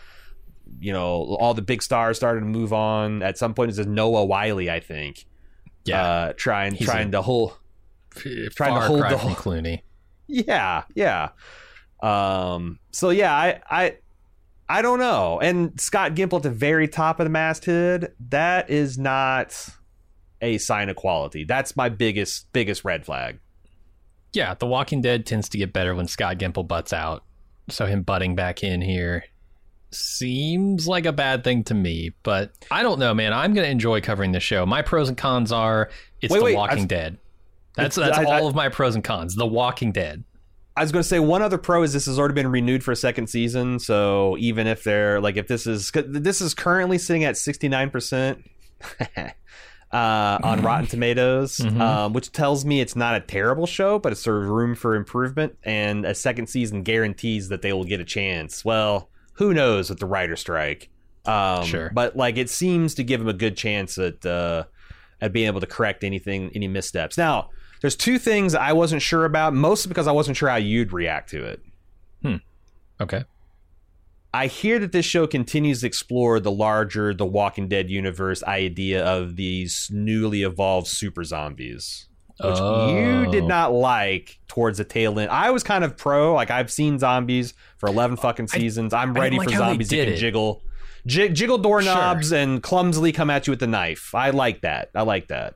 You 0.80 0.94
know, 0.94 1.36
all 1.40 1.54
the 1.54 1.62
big 1.62 1.84
stars 1.84 2.18
started 2.18 2.40
to 2.40 2.48
move 2.48 2.74
on. 2.74 3.22
At 3.22 3.38
some 3.38 3.54
point, 3.54 3.70
it 3.72 3.78
was 3.78 3.86
Noah 3.86 4.26
Wyle, 4.26 4.58
I 4.70 4.80
think, 4.80 5.26
yeah, 5.84 6.02
uh, 6.04 6.34
trying 6.36 6.74
He's 6.74 6.88
trying 6.88 7.12
to 7.12 7.22
hold. 7.22 7.54
trying 8.16 8.74
to 8.74 8.82
hold 8.82 9.02
the 9.04 9.18
whole- 9.18 9.36
Clooney. 9.36 9.82
Yeah, 10.28 10.84
yeah. 10.96 11.30
Um. 12.02 12.80
So 12.92 13.12
yeah, 13.12 13.32
I 13.34 13.62
I 13.70 13.98
I 14.68 14.82
don't 14.82 14.98
know. 15.00 15.40
And 15.40 15.80
Scott 15.80 16.16
Gimple 16.16 16.38
at 16.38 16.44
the 16.44 16.50
very 16.50 16.88
top 16.88 17.20
of 17.20 17.26
the 17.26 17.30
masthead, 17.30 18.14
that 18.30 18.70
is 18.72 18.98
not 18.98 19.70
a 20.42 20.58
sign 20.58 20.90
of 20.90 20.96
quality. 20.96 21.44
That's 21.46 21.76
my 21.76 21.90
biggest 21.90 22.52
biggest 22.54 22.84
red 22.86 23.06
flag. 23.06 23.40
Yeah, 24.34 24.54
The 24.54 24.66
Walking 24.68 25.02
Dead 25.02 25.26
tends 25.26 25.48
to 25.50 25.58
get 25.58 25.72
better 25.74 25.96
when 25.96 26.08
Scott 26.08 26.38
Gimple 26.38 26.68
butts 26.68 26.92
out. 26.92 27.24
So 27.70 27.86
him 27.86 28.04
butting 28.04 28.36
back 28.36 28.64
in 28.64 28.82
here 28.82 29.24
seems 29.92 30.88
like 30.88 31.06
a 31.06 31.14
bad 31.14 31.44
thing 31.44 31.64
to 31.66 31.74
me, 31.74 32.12
but 32.24 32.52
I 32.70 32.84
don't 32.84 33.00
know, 33.00 33.14
man. 33.14 33.34
I'm 33.34 33.54
going 33.54 33.66
to 33.66 33.72
enjoy 33.72 34.02
covering 34.02 34.34
the 34.34 34.40
show. 34.40 34.66
My 34.66 34.82
pros 34.82 35.08
and 35.10 35.18
cons 35.18 35.52
are 35.52 35.90
it's 36.22 36.32
Wait, 36.32 36.40
The 36.40 36.46
wait, 36.46 36.56
Walking 36.56 36.78
I've- 36.80 36.88
Dead. 36.88 37.18
That's 37.76 37.96
that's 37.96 38.18
I- 38.18 38.24
I- 38.24 38.40
all 38.40 38.48
of 38.48 38.56
my 38.56 38.70
pros 38.70 38.96
and 38.96 39.04
cons. 39.04 39.36
The 39.36 39.46
Walking 39.48 39.92
Dead. 39.92 40.24
I 40.78 40.82
was 40.82 40.92
going 40.92 41.04
to 41.04 41.08
say 41.08 41.20
one 41.20 41.42
other 41.42 41.58
pro 41.58 41.84
is 41.84 41.94
this 41.94 42.06
has 42.06 42.20
already 42.20 42.34
been 42.34 42.48
renewed 42.52 42.84
for 42.84 42.92
a 42.92 42.96
second 42.98 43.28
season. 43.28 43.80
So 43.80 44.36
even 44.40 44.68
if 44.68 44.84
they're 44.84 45.22
like, 45.22 45.38
if 45.38 45.48
this 45.48 45.66
is 45.66 45.90
this 45.94 46.42
is 46.42 46.54
currently 46.54 46.98
sitting 46.98 47.24
at 47.24 47.38
sixty 47.38 47.70
nine 47.70 47.90
percent 47.90 48.46
on 49.92 50.62
Rotten 50.62 50.88
Tomatoes, 50.88 51.58
Mhm. 51.58 51.80
um, 51.80 52.14
which 52.14 52.32
tells 52.32 52.66
me 52.66 52.82
it's 52.82 52.96
not 52.96 53.16
a 53.16 53.20
terrible 53.22 53.66
show, 53.66 53.98
but 54.00 54.12
it's 54.12 54.22
sort 54.22 54.44
of 54.44 54.50
room 54.50 54.76
for 54.76 54.96
improvement. 54.96 55.58
And 55.64 56.06
a 56.06 56.14
second 56.14 56.48
season 56.48 56.84
guarantees 56.84 57.50
that 57.50 57.62
they 57.62 57.72
will 57.72 57.86
get 57.86 58.00
a 58.02 58.06
chance. 58.06 58.66
Well, 58.66 59.10
who 59.34 59.54
knows 59.54 59.90
with 59.90 60.00
the 60.00 60.06
writer 60.06 60.36
strike? 60.36 60.90
Um, 61.26 61.64
Sure. 61.66 61.92
But 61.94 62.16
like 62.18 62.38
it 62.38 62.50
seems 62.50 62.94
to 62.96 63.04
give 63.04 63.22
him 63.22 63.28
a 63.28 63.34
good 63.34 63.56
chance 63.58 63.98
at 63.98 64.26
uh, 64.26 64.64
at 65.22 65.32
being 65.32 65.48
able 65.48 65.62
to 65.62 65.66
correct 65.68 66.04
anything, 66.04 66.52
any 66.54 66.68
missteps. 66.68 67.18
Now, 67.18 67.50
there's 67.82 67.96
two 67.96 68.20
things 68.20 68.54
I 68.54 68.74
wasn't 68.74 69.02
sure 69.02 69.24
about, 69.26 69.54
mostly 69.54 69.88
because 69.90 70.08
I 70.08 70.12
wasn't 70.12 70.36
sure 70.38 70.50
how 70.50 70.58
you'd 70.58 70.92
react 70.92 71.30
to 71.30 71.44
it. 71.46 71.62
Hmm. 72.22 72.36
Okay. 73.00 73.24
I 74.36 74.48
hear 74.48 74.80
that 74.80 74.92
this 74.92 75.06
show 75.06 75.28
continues 75.28 75.82
to 75.82 75.88
explore 75.88 76.40
the 76.40 76.52
larger 76.52 77.14
The 77.14 77.26
Walking 77.26 77.68
Dead 77.70 77.90
universe 77.90 78.44
idea 78.44 79.06
of 79.06 79.36
these 79.36 79.90
newly 79.94 80.44
evolved 80.44 80.88
super 80.88 81.24
zombies, 81.24 82.08
which 82.42 82.58
you 82.58 83.32
did 83.32 83.44
Oh. 83.44 83.48
not 83.48 83.72
like 83.74 84.40
towards 84.50 84.78
the 84.78 84.84
tail 84.84 85.20
end. 85.20 85.32
I 85.32 85.52
was 85.52 85.64
kind 85.64 85.84
of 85.84 85.96
pro, 85.96 86.34
like 86.34 86.52
I've 86.52 86.70
seen 86.72 87.00
zombies 87.00 87.54
for 87.78 87.88
eleven 87.88 88.18
fucking 88.18 88.48
seasons. 88.50 88.94
I'm 88.94 89.14
ready 89.14 89.38
like 89.38 89.50
for 89.50 89.56
zombies 89.56 89.90
that 89.90 89.96
can 90.04 90.14
it. 90.14 90.18
jiggle, 90.18 90.62
jig, 91.08 91.34
jiggle 91.34 91.58
doorknobs 91.58 92.34
and 92.34 92.62
clumsily 92.62 93.12
come 93.14 93.30
at 93.30 93.48
you 93.48 93.52
with 93.52 93.64
a 93.64 93.68
knife. 93.68 94.14
I 94.14 94.32
like 94.32 94.62
that. 94.62 94.90
I 94.94 95.04
like 95.04 95.30
that. 95.30 95.56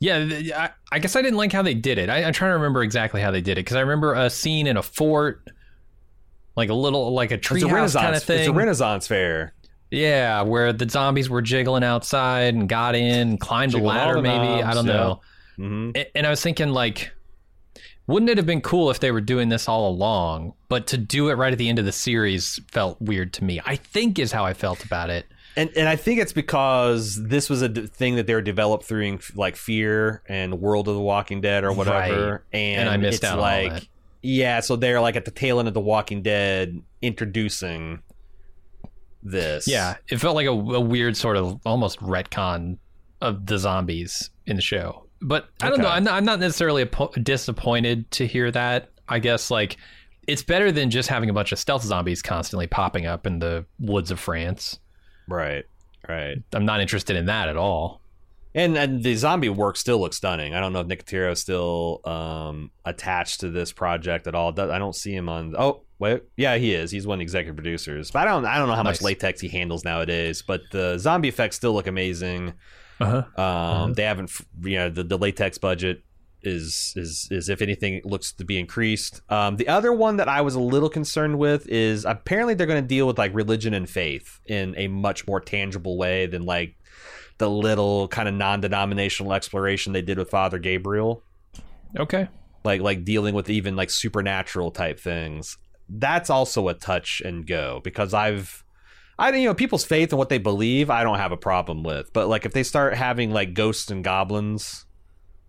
Yeah, 0.00 0.28
I, 0.56 0.70
I 0.90 0.98
guess 0.98 1.14
I 1.14 1.22
didn't 1.22 1.36
like 1.36 1.52
how 1.52 1.62
they 1.62 1.74
did 1.74 1.98
it. 1.98 2.08
I, 2.10 2.24
I'm 2.24 2.32
trying 2.32 2.50
to 2.50 2.54
remember 2.54 2.82
exactly 2.82 3.20
how 3.20 3.30
they 3.30 3.40
did 3.40 3.52
it 3.52 3.64
because 3.64 3.76
I 3.76 3.80
remember 3.80 4.14
a 4.14 4.28
scene 4.30 4.66
in 4.66 4.76
a 4.76 4.82
fort, 4.82 5.46
like 6.56 6.70
a 6.70 6.74
little, 6.74 7.12
like 7.12 7.30
a 7.30 7.38
treehouse 7.38 7.72
Renaissance. 7.72 8.02
kind 8.02 8.16
of 8.16 8.22
thing. 8.22 8.38
It's 8.40 8.48
a 8.48 8.52
Renaissance 8.52 9.06
fair. 9.06 9.54
Yeah, 9.90 10.42
where 10.42 10.72
the 10.72 10.88
zombies 10.88 11.28
were 11.28 11.42
jiggling 11.42 11.84
outside 11.84 12.54
and 12.54 12.68
got 12.68 12.94
in, 12.94 13.28
and 13.28 13.40
climbed 13.40 13.74
a 13.74 13.78
ladder. 13.78 14.22
Maybe 14.22 14.62
I 14.62 14.72
don't 14.72 14.86
yeah. 14.86 14.92
know. 14.92 15.20
hmm 15.56 15.90
And 16.14 16.26
I 16.26 16.30
was 16.30 16.40
thinking, 16.40 16.70
like, 16.70 17.12
wouldn't 18.06 18.30
it 18.30 18.38
have 18.38 18.46
been 18.46 18.62
cool 18.62 18.90
if 18.90 19.00
they 19.00 19.10
were 19.10 19.20
doing 19.20 19.50
this 19.50 19.68
all 19.68 19.88
along? 19.90 20.54
But 20.68 20.86
to 20.88 20.96
do 20.96 21.28
it 21.28 21.34
right 21.34 21.52
at 21.52 21.58
the 21.58 21.68
end 21.68 21.78
of 21.78 21.84
the 21.84 21.92
series 21.92 22.58
felt 22.70 23.00
weird 23.02 23.34
to 23.34 23.44
me. 23.44 23.60
I 23.66 23.76
think 23.76 24.18
is 24.18 24.32
how 24.32 24.44
I 24.46 24.54
felt 24.54 24.82
about 24.84 25.10
it. 25.10 25.26
And 25.56 25.68
and 25.76 25.86
I 25.86 25.96
think 25.96 26.18
it's 26.18 26.32
because 26.32 27.22
this 27.22 27.50
was 27.50 27.60
a 27.60 27.68
d- 27.68 27.86
thing 27.86 28.16
that 28.16 28.26
they 28.26 28.34
were 28.34 28.40
developed 28.40 28.84
through 28.84 29.18
like 29.34 29.56
Fear 29.56 30.22
and 30.26 30.58
World 30.58 30.88
of 30.88 30.94
the 30.94 31.00
Walking 31.02 31.42
Dead 31.42 31.64
or 31.64 31.72
whatever. 31.74 32.44
And, 32.50 32.80
And 32.80 32.88
I 32.88 32.96
missed 32.96 33.22
it's 33.22 33.30
out 33.30 33.38
like. 33.38 33.88
Yeah, 34.22 34.60
so 34.60 34.76
they're 34.76 35.00
like 35.00 35.16
at 35.16 35.24
the 35.24 35.30
tail 35.30 35.58
end 35.58 35.68
of 35.68 35.74
the 35.74 35.80
Walking 35.80 36.22
Dead 36.22 36.80
introducing 37.00 38.02
this. 39.22 39.66
Yeah, 39.68 39.96
it 40.10 40.18
felt 40.18 40.34
like 40.34 40.46
a, 40.46 40.50
a 40.50 40.80
weird 40.80 41.16
sort 41.16 41.36
of 41.36 41.60
almost 41.64 41.98
retcon 42.00 42.78
of 43.20 43.46
the 43.46 43.58
zombies 43.58 44.30
in 44.46 44.56
the 44.56 44.62
show. 44.62 45.06
But 45.20 45.48
I 45.60 45.66
don't 45.66 45.74
Okay. 45.74 45.82
know. 45.82 45.88
I'm 45.88 46.04
not, 46.04 46.14
I'm 46.14 46.24
not 46.24 46.40
necessarily 46.40 46.84
appo- 46.84 47.22
disappointed 47.22 48.10
to 48.12 48.26
hear 48.26 48.50
that. 48.50 48.90
I 49.08 49.18
guess 49.20 49.50
like 49.50 49.76
it's 50.26 50.42
better 50.42 50.72
than 50.72 50.90
just 50.90 51.08
having 51.08 51.30
a 51.30 51.32
bunch 51.32 51.52
of 51.52 51.58
stealth 51.58 51.82
zombies 51.82 52.22
constantly 52.22 52.66
popping 52.66 53.06
up 53.06 53.26
in 53.26 53.38
the 53.38 53.64
woods 53.78 54.10
of 54.10 54.18
France. 54.18 54.78
Right. 55.28 55.64
Right. 56.08 56.36
I'm 56.52 56.64
not 56.64 56.80
interested 56.80 57.16
in 57.16 57.26
that 57.26 57.48
at 57.48 57.56
all. 57.56 58.01
And 58.54 58.76
and 58.76 59.02
the 59.02 59.14
zombie 59.14 59.48
work 59.48 59.76
still 59.76 59.98
looks 60.00 60.18
stunning. 60.18 60.54
I 60.54 60.60
don't 60.60 60.72
know 60.74 60.80
if 60.80 60.86
Nicotero 60.86 61.32
is 61.32 61.40
still 61.40 62.00
um, 62.04 62.70
attached 62.84 63.40
to 63.40 63.50
this 63.50 63.72
project 63.72 64.26
at 64.26 64.34
all. 64.34 64.48
I 64.60 64.78
don't 64.78 64.94
see 64.94 65.14
him 65.14 65.28
on. 65.30 65.54
Oh 65.58 65.84
wait, 65.98 66.22
yeah, 66.36 66.56
he 66.56 66.74
is. 66.74 66.90
He's 66.90 67.06
one 67.06 67.14
of 67.16 67.18
the 67.20 67.22
executive 67.22 67.56
producers. 67.56 68.10
But 68.10 68.20
I 68.20 68.30
don't. 68.30 68.44
I 68.44 68.58
don't 68.58 68.68
know 68.68 68.74
how 68.74 68.82
Nice. 68.82 69.00
much 69.00 69.02
latex 69.02 69.40
he 69.40 69.48
handles 69.48 69.84
nowadays. 69.84 70.42
But 70.42 70.60
the 70.70 70.98
zombie 70.98 71.28
effects 71.28 71.56
still 71.56 71.72
look 71.72 71.86
amazing. 71.86 72.52
Uh-huh. 73.00 73.42
Um, 73.42 73.94
They 73.94 74.04
haven't. 74.04 74.30
You 74.62 74.76
know, 74.76 74.88
the, 74.90 75.02
the 75.04 75.16
latex 75.18 75.56
budget 75.56 76.02
is 76.42 76.92
is 76.96 77.28
is 77.30 77.48
if 77.48 77.62
anything 77.62 78.02
looks 78.04 78.32
to 78.32 78.44
be 78.44 78.58
increased. 78.58 79.22
Um, 79.30 79.56
the 79.56 79.68
other 79.68 79.92
one 79.92 80.16
that 80.18 80.28
I 80.28 80.40
was 80.42 80.56
a 80.56 80.60
little 80.60 80.90
concerned 80.90 81.38
with 81.38 81.66
is 81.68 82.04
apparently 82.04 82.52
they're 82.54 82.66
going 82.66 82.82
to 82.82 82.86
deal 82.86 83.06
with 83.06 83.16
like 83.16 83.32
religion 83.34 83.72
and 83.72 83.88
faith 83.88 84.40
in 84.46 84.74
a 84.76 84.88
much 84.88 85.26
more 85.26 85.40
tangible 85.40 85.96
way 85.96 86.26
than 86.26 86.42
like 86.44 86.76
the 87.42 87.50
little 87.50 88.06
kind 88.08 88.28
of 88.28 88.34
non-denominational 88.34 89.32
exploration 89.32 89.92
they 89.92 90.00
did 90.02 90.16
with 90.16 90.30
Father 90.30 90.58
Gabriel, 90.58 91.22
Okay. 91.98 92.28
like 92.64 92.80
like 92.80 93.04
dealing 93.04 93.34
with 93.34 93.50
even 93.50 93.74
like 93.76 93.90
supernatural 93.90 94.70
type 94.70 94.98
things. 95.00 95.58
That's 95.88 96.30
also 96.30 96.68
a 96.68 96.74
touch 96.74 97.20
and 97.24 97.46
go 97.46 97.80
because 97.82 98.14
I've 98.14 98.64
I 99.18 99.30
don't 99.30 99.40
you 99.40 99.48
know 99.48 99.54
people's 99.54 99.84
faith 99.84 100.12
and 100.12 100.18
what 100.18 100.28
they 100.28 100.38
believe 100.38 100.88
I 100.88 101.02
don't 101.02 101.18
have 101.18 101.32
a 101.32 101.36
problem 101.36 101.82
with, 101.82 102.12
but 102.12 102.28
like 102.28 102.46
if 102.46 102.52
they 102.52 102.62
start 102.62 102.94
having 102.94 103.30
like 103.32 103.54
ghosts 103.54 103.90
and 103.90 104.02
goblins 104.04 104.86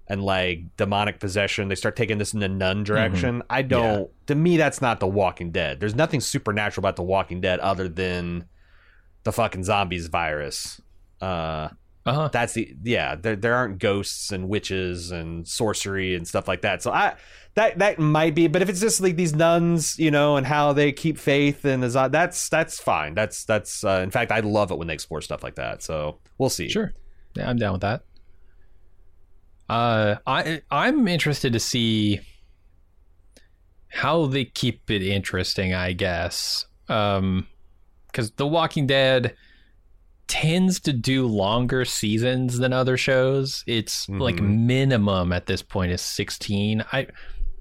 and 0.08 0.22
like 0.22 0.76
demonic 0.76 1.20
possession, 1.20 1.70
they 1.70 1.76
start 1.76 1.96
taking 1.96 2.18
this 2.18 2.34
in 2.34 2.40
the 2.42 2.50
nun 2.50 2.84
direction. 2.84 3.42
I 3.50 3.62
don't. 3.62 4.10
To 4.28 4.36
me, 4.36 4.58
that's 4.58 4.82
not 4.82 5.00
The 5.00 5.08
Walking 5.08 5.52
Dead. 5.52 5.80
There's 5.80 5.96
nothing 5.96 6.20
supernatural 6.20 6.82
about 6.82 6.98
The 6.98 7.04
Walking 7.04 7.40
Dead 7.40 7.60
other 7.62 7.88
than 7.88 8.46
the 9.24 9.32
fucking 9.32 9.64
zombies 9.64 10.08
virus. 10.08 10.82
Uh, 11.22 11.70
Uh-huh. 12.06 12.28
that's 12.34 12.54
the 12.54 12.76
yeah. 12.84 13.16
There 13.16 13.36
there 13.36 13.56
aren't 13.56 13.80
ghosts 13.80 14.32
and 14.32 14.50
witches 14.50 15.12
and 15.12 15.48
sorcery 15.48 16.16
and 16.16 16.28
stuff 16.28 16.48
like 16.48 16.62
that. 16.62 16.82
So 16.82 16.92
I 16.92 17.16
that 17.56 17.80
that 17.80 17.98
might 18.00 18.36
be, 18.36 18.48
but 18.48 18.62
if 18.62 18.68
it's 18.70 18.82
just 18.82 19.00
like 19.00 19.16
these 19.16 19.34
nuns, 19.34 19.98
you 19.98 20.12
know, 20.12 20.36
and 20.36 20.46
how 20.46 20.74
they 20.74 20.92
keep 20.92 21.18
faith 21.18 21.64
and 21.64 21.82
the 21.82 21.90
zo- 21.90 22.10
that's 22.10 22.50
that's 22.50 22.80
fine. 22.80 23.14
That's 23.14 23.46
that's 23.46 23.84
uh, 23.84 24.02
in 24.04 24.12
fact 24.12 24.32
I 24.32 24.42
love 24.42 24.72
it 24.72 24.78
when 24.78 24.88
they 24.88 24.94
explore 24.94 25.22
stuff 25.22 25.44
like 25.44 25.56
that. 25.56 25.82
So 25.82 26.20
we'll 26.38 26.50
see. 26.50 26.68
Sure. 26.68 26.94
Yeah, 27.36 27.50
I'm 27.50 27.58
down 27.58 27.74
with 27.74 27.82
that. 27.82 28.04
Uh, 29.70 30.16
I 30.28 30.62
I'm 30.70 31.08
interested 31.08 31.54
to 31.54 31.60
see 31.60 32.20
how 33.88 34.26
they 34.26 34.46
keep 34.46 34.90
it 34.92 35.02
interesting. 35.04 35.74
I 35.74 35.94
guess, 35.94 36.66
um, 36.90 37.48
because 38.08 38.32
The 38.32 38.46
Walking 38.48 38.88
Dead 38.88 39.36
tends 40.28 40.80
to 40.82 40.94
do 40.94 41.28
longer 41.28 41.86
seasons 41.86 42.58
than 42.58 42.74
other 42.74 42.98
shows. 42.98 43.64
It's 43.68 44.08
like 44.10 44.38
Mhm. 44.38 44.66
minimum 44.66 45.32
at 45.34 45.46
this 45.46 45.62
point 45.62 45.92
is 45.92 46.02
16. 46.02 46.84
I 46.92 47.08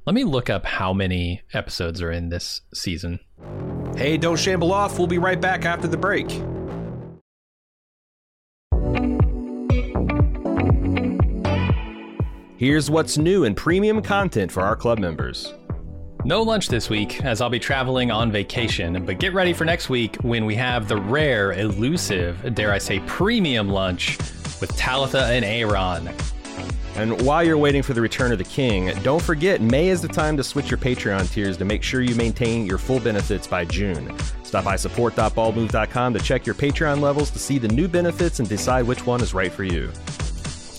let 0.07 0.15
me 0.15 0.25
look 0.25 0.51
up 0.51 0.65
how 0.65 0.93
many 0.93 1.43
episodes 1.53 2.03
are 2.03 2.11
in 2.11 2.29
this 2.29 2.61
season. 2.75 3.21
Hey, 3.97 4.17
don't 4.17 4.39
shamble 4.39 4.73
off. 4.73 4.99
We'll 4.99 5.07
be 5.07 5.19
right 5.19 5.41
back 5.41 5.65
after 5.65 5.87
the 5.87 5.97
break. 5.97 6.29
Here's 12.57 12.89
what's 12.89 13.19
new 13.19 13.43
in 13.43 13.57
premium 13.57 14.01
content 14.03 14.53
for 14.53 14.61
our 14.63 14.77
club 14.77 14.99
members. 15.01 15.53
No 16.25 16.43
lunch 16.43 16.69
this 16.69 16.89
week, 16.89 17.25
as 17.25 17.41
I'll 17.41 17.51
be 17.51 17.59
traveling 17.59 18.13
on 18.13 18.31
vacation, 18.31 19.05
but 19.05 19.19
get 19.19 19.35
ready 19.35 19.53
for 19.53 19.65
next 19.65 19.89
week 19.89 20.15
when 20.23 20.45
we 20.45 20.55
have 20.55 20.87
the 20.87 20.97
rare, 20.97 21.53
elusive, 21.53 22.55
dare 22.55 22.73
I 22.73 22.79
say, 22.79 23.01
premium 23.07 23.69
lunch 23.69 24.19
with 24.61 24.73
Talitha 24.77 25.25
and 25.25 25.45
Aaron. 25.45 26.09
And 26.95 27.21
while 27.23 27.43
you're 27.43 27.59
waiting 27.59 27.83
for 27.83 27.93
the 27.93 28.01
return 28.01 28.31
of 28.31 28.39
the 28.39 28.45
king, 28.45 28.93
don't 29.03 29.21
forget 29.21 29.61
May 29.61 29.89
is 29.89 30.01
the 30.01 30.07
time 30.07 30.37
to 30.37 30.45
switch 30.45 30.71
your 30.71 30.79
Patreon 30.79 31.29
tiers 31.33 31.57
to 31.57 31.65
make 31.65 31.83
sure 31.83 32.03
you 32.03 32.15
maintain 32.15 32.67
your 32.67 32.79
full 32.79 33.01
benefits 33.01 33.49
by 33.49 33.65
June. 33.65 34.17
Stop 34.45 34.65
by 34.65 34.77
support.baldmove.com 34.77 36.15
to 36.15 36.21
check 36.21 36.47
your 36.47 36.55
Patreon 36.55 37.01
levels 37.01 37.33
to 37.33 37.41
see 37.41 37.59
the 37.59 37.69
new 37.69 37.89
benefits 37.89 38.39
and 38.39 38.49
decide 38.49 38.87
which 38.87 39.05
one 39.07 39.21
is 39.23 39.35
right 39.35 39.51
for 39.51 39.65
you. 39.65 39.91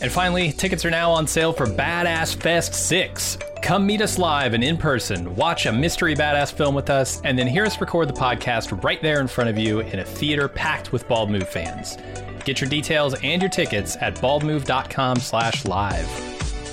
And 0.03 0.11
finally, 0.11 0.51
tickets 0.51 0.83
are 0.83 0.91
now 0.91 1.11
on 1.11 1.25
sale 1.25 1.53
for 1.53 1.65
Badass 1.65 2.35
Fest 2.35 2.75
6. 2.75 3.37
Come 3.61 3.87
meet 3.87 4.01
us 4.01 4.17
live 4.17 4.53
and 4.53 4.61
in 4.61 4.75
person, 4.75 5.33
watch 5.37 5.65
a 5.65 5.71
mystery 5.71 6.13
badass 6.13 6.51
film 6.51 6.75
with 6.75 6.89
us, 6.89 7.21
and 7.23 7.39
then 7.39 7.47
hear 7.47 7.63
us 7.63 7.79
record 7.79 8.09
the 8.09 8.13
podcast 8.13 8.83
right 8.83 9.01
there 9.01 9.21
in 9.21 9.29
front 9.29 9.49
of 9.49 9.57
you 9.57 9.79
in 9.79 9.99
a 9.99 10.03
theater 10.03 10.49
packed 10.49 10.91
with 10.91 11.07
Bald 11.07 11.31
Move 11.31 11.47
fans. 11.47 11.97
Get 12.43 12.59
your 12.59 12.69
details 12.69 13.15
and 13.23 13.41
your 13.41 13.49
tickets 13.49 13.95
at 14.01 14.15
baldmove.com 14.15 15.21
slash 15.21 15.63
live. 15.63 16.09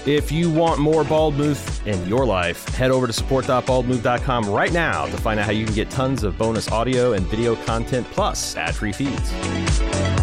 If 0.08 0.32
you 0.32 0.50
want 0.50 0.80
more 0.80 1.04
Bald 1.04 1.36
Move 1.36 1.86
in 1.86 2.04
your 2.08 2.26
life, 2.26 2.66
head 2.70 2.90
over 2.90 3.06
to 3.06 3.12
support.baldmove.com 3.12 4.50
right 4.50 4.72
now 4.72 5.06
to 5.06 5.16
find 5.16 5.38
out 5.38 5.46
how 5.46 5.52
you 5.52 5.66
can 5.66 5.74
get 5.76 5.88
tons 5.88 6.24
of 6.24 6.36
bonus 6.36 6.68
audio 6.72 7.12
and 7.12 7.24
video 7.28 7.54
content 7.54 8.08
plus 8.10 8.56
ad-free 8.56 8.92
feeds. 8.92 10.19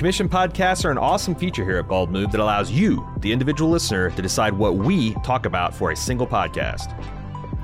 Commission 0.00 0.30
podcasts 0.30 0.86
are 0.86 0.90
an 0.90 0.96
awesome 0.96 1.34
feature 1.34 1.62
here 1.62 1.76
at 1.76 1.86
Bald 1.86 2.10
Move 2.10 2.32
that 2.32 2.40
allows 2.40 2.70
you, 2.70 3.06
the 3.18 3.30
individual 3.30 3.70
listener, 3.70 4.08
to 4.08 4.22
decide 4.22 4.54
what 4.54 4.76
we 4.76 5.12
talk 5.16 5.44
about 5.44 5.74
for 5.74 5.90
a 5.90 5.96
single 5.96 6.26
podcast. 6.26 6.90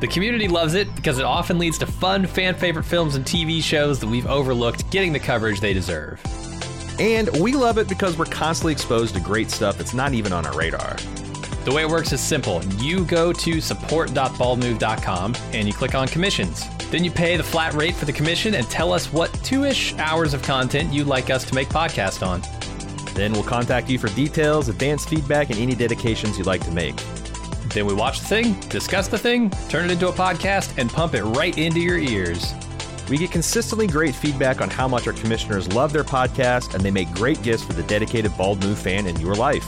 The 0.01 0.07
community 0.07 0.47
loves 0.47 0.75
it 0.75 0.95
because 0.95 1.19
it 1.19 1.25
often 1.25 1.59
leads 1.59 1.79
to 1.79 1.87
fun, 1.87 2.27
fan 2.27 2.55
favorite 2.55 2.83
films 2.83 3.15
and 3.15 3.25
TV 3.25 3.63
shows 3.63 4.01
that 4.01 4.07
we've 4.07 4.27
overlooked 4.27 4.91
getting 4.91 5.15
the 5.15 5.19
coverage 5.19 5.61
they 5.61 5.73
deserve. 5.73 6.21
And 7.01 7.31
we 7.41 7.55
love 7.55 7.79
it 7.79 7.89
because 7.89 8.19
we're 8.19 8.27
constantly 8.27 8.75
exposed 8.75 9.15
to 9.15 9.21
great 9.23 9.51
stuff 9.51 9.79
that's 9.79 9.95
not 9.95 10.13
even 10.13 10.35
on 10.35 10.45
our 10.45 10.55
radar. 10.55 10.99
The 11.65 11.73
way 11.73 11.85
it 11.85 11.89
works 11.89 12.13
is 12.13 12.21
simple. 12.21 12.63
You 12.75 13.07
go 13.07 13.33
to 13.33 13.61
support.baldmove.com 13.63 15.37
and 15.55 15.67
you 15.67 15.73
click 15.73 15.95
on 15.95 16.07
commissions. 16.07 16.67
Then 16.91 17.03
you 17.05 17.11
pay 17.11 17.37
the 17.37 17.43
flat 17.43 17.75
rate 17.75 17.95
for 17.95 18.05
the 18.05 18.13
commission 18.13 18.55
and 18.55 18.69
tell 18.71 18.93
us 18.93 19.13
what 19.13 19.33
two 19.43 19.65
ish 19.65 19.95
hours 19.95 20.35
of 20.35 20.43
content 20.43 20.93
you'd 20.93 21.07
like 21.07 21.31
us 21.31 21.45
to 21.45 21.55
make 21.55 21.69
podcast 21.69 22.27
on. 22.27 22.43
Then 23.15 23.33
we'll 23.33 23.43
contact 23.43 23.89
you 23.89 23.99
for 23.99 24.09
details, 24.09 24.69
advanced 24.69 25.09
feedback, 25.09 25.51
and 25.51 25.59
any 25.59 25.75
dedications 25.75 26.39
you'd 26.39 26.47
like 26.47 26.65
to 26.65 26.71
make. 26.71 26.97
Then 27.71 27.87
we 27.87 27.95
watch 27.95 28.21
the 28.21 28.27
thing, 28.27 28.61
discuss 28.69 29.09
the 29.09 29.19
thing, 29.19 29.51
turn 29.69 29.87
it 29.87 29.91
into 29.91 30.09
a 30.09 30.13
podcast, 30.13 30.79
and 30.79 30.91
pump 30.91 31.15
it 31.15 31.25
right 31.25 31.57
into 31.59 31.81
your 31.81 31.99
ears. 31.99 32.55
We 33.09 33.19
get 33.19 33.31
consistently 33.31 33.87
great 33.87 34.15
feedback 34.15 34.61
on 34.61 34.69
how 34.69 34.89
much 34.89 35.07
our 35.07 35.13
commissioners 35.13 35.73
love 35.73 35.93
their 35.93 36.05
podcast, 36.05 36.75
and 36.75 36.83
they 36.83 36.91
make 36.91 37.11
great 37.13 37.43
gifts 37.43 37.65
for 37.65 37.73
the 37.73 37.83
dedicated 37.85 38.37
Bald 38.37 38.63
Move 38.63 38.79
fan 38.79 39.07
in 39.07 39.19
your 39.21 39.35
life. 39.35 39.67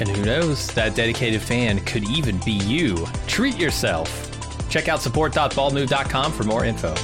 And 0.00 0.08
who 0.08 0.24
knows, 0.24 0.68
that 0.74 0.94
dedicated 0.94 1.42
fan 1.42 1.80
could 1.80 2.08
even 2.08 2.38
be 2.44 2.52
you. 2.52 3.06
Treat 3.26 3.58
yourself. 3.58 4.27
Check 4.68 4.88
out 4.88 5.00
support.baldmove.com 5.02 6.32
for 6.32 6.44
more 6.44 6.64
info. 6.64 6.94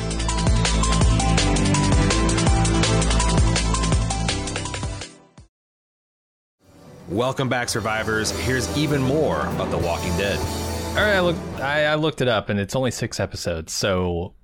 Welcome 7.08 7.48
back, 7.48 7.68
survivors. 7.68 8.30
Here's 8.30 8.76
even 8.76 9.02
more 9.02 9.46
of 9.46 9.70
The 9.70 9.78
Walking 9.78 10.16
Dead. 10.16 10.38
All 10.38 10.94
right, 10.96 11.14
I, 11.14 11.20
look, 11.20 11.36
I, 11.60 11.84
I 11.86 11.94
looked 11.96 12.20
it 12.20 12.28
up, 12.28 12.48
and 12.48 12.58
it's 12.58 12.74
only 12.74 12.90
six 12.90 13.20
episodes, 13.20 13.72
so 13.72 14.34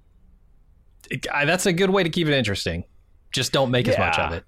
it, 1.10 1.26
I, 1.32 1.46
that's 1.46 1.66
a 1.66 1.72
good 1.72 1.90
way 1.90 2.02
to 2.02 2.10
keep 2.10 2.28
it 2.28 2.34
interesting. 2.34 2.84
Just 3.32 3.52
don't 3.52 3.70
make 3.70 3.88
as 3.88 3.96
much 3.96 4.18
of 4.18 4.32
it. 4.32 4.44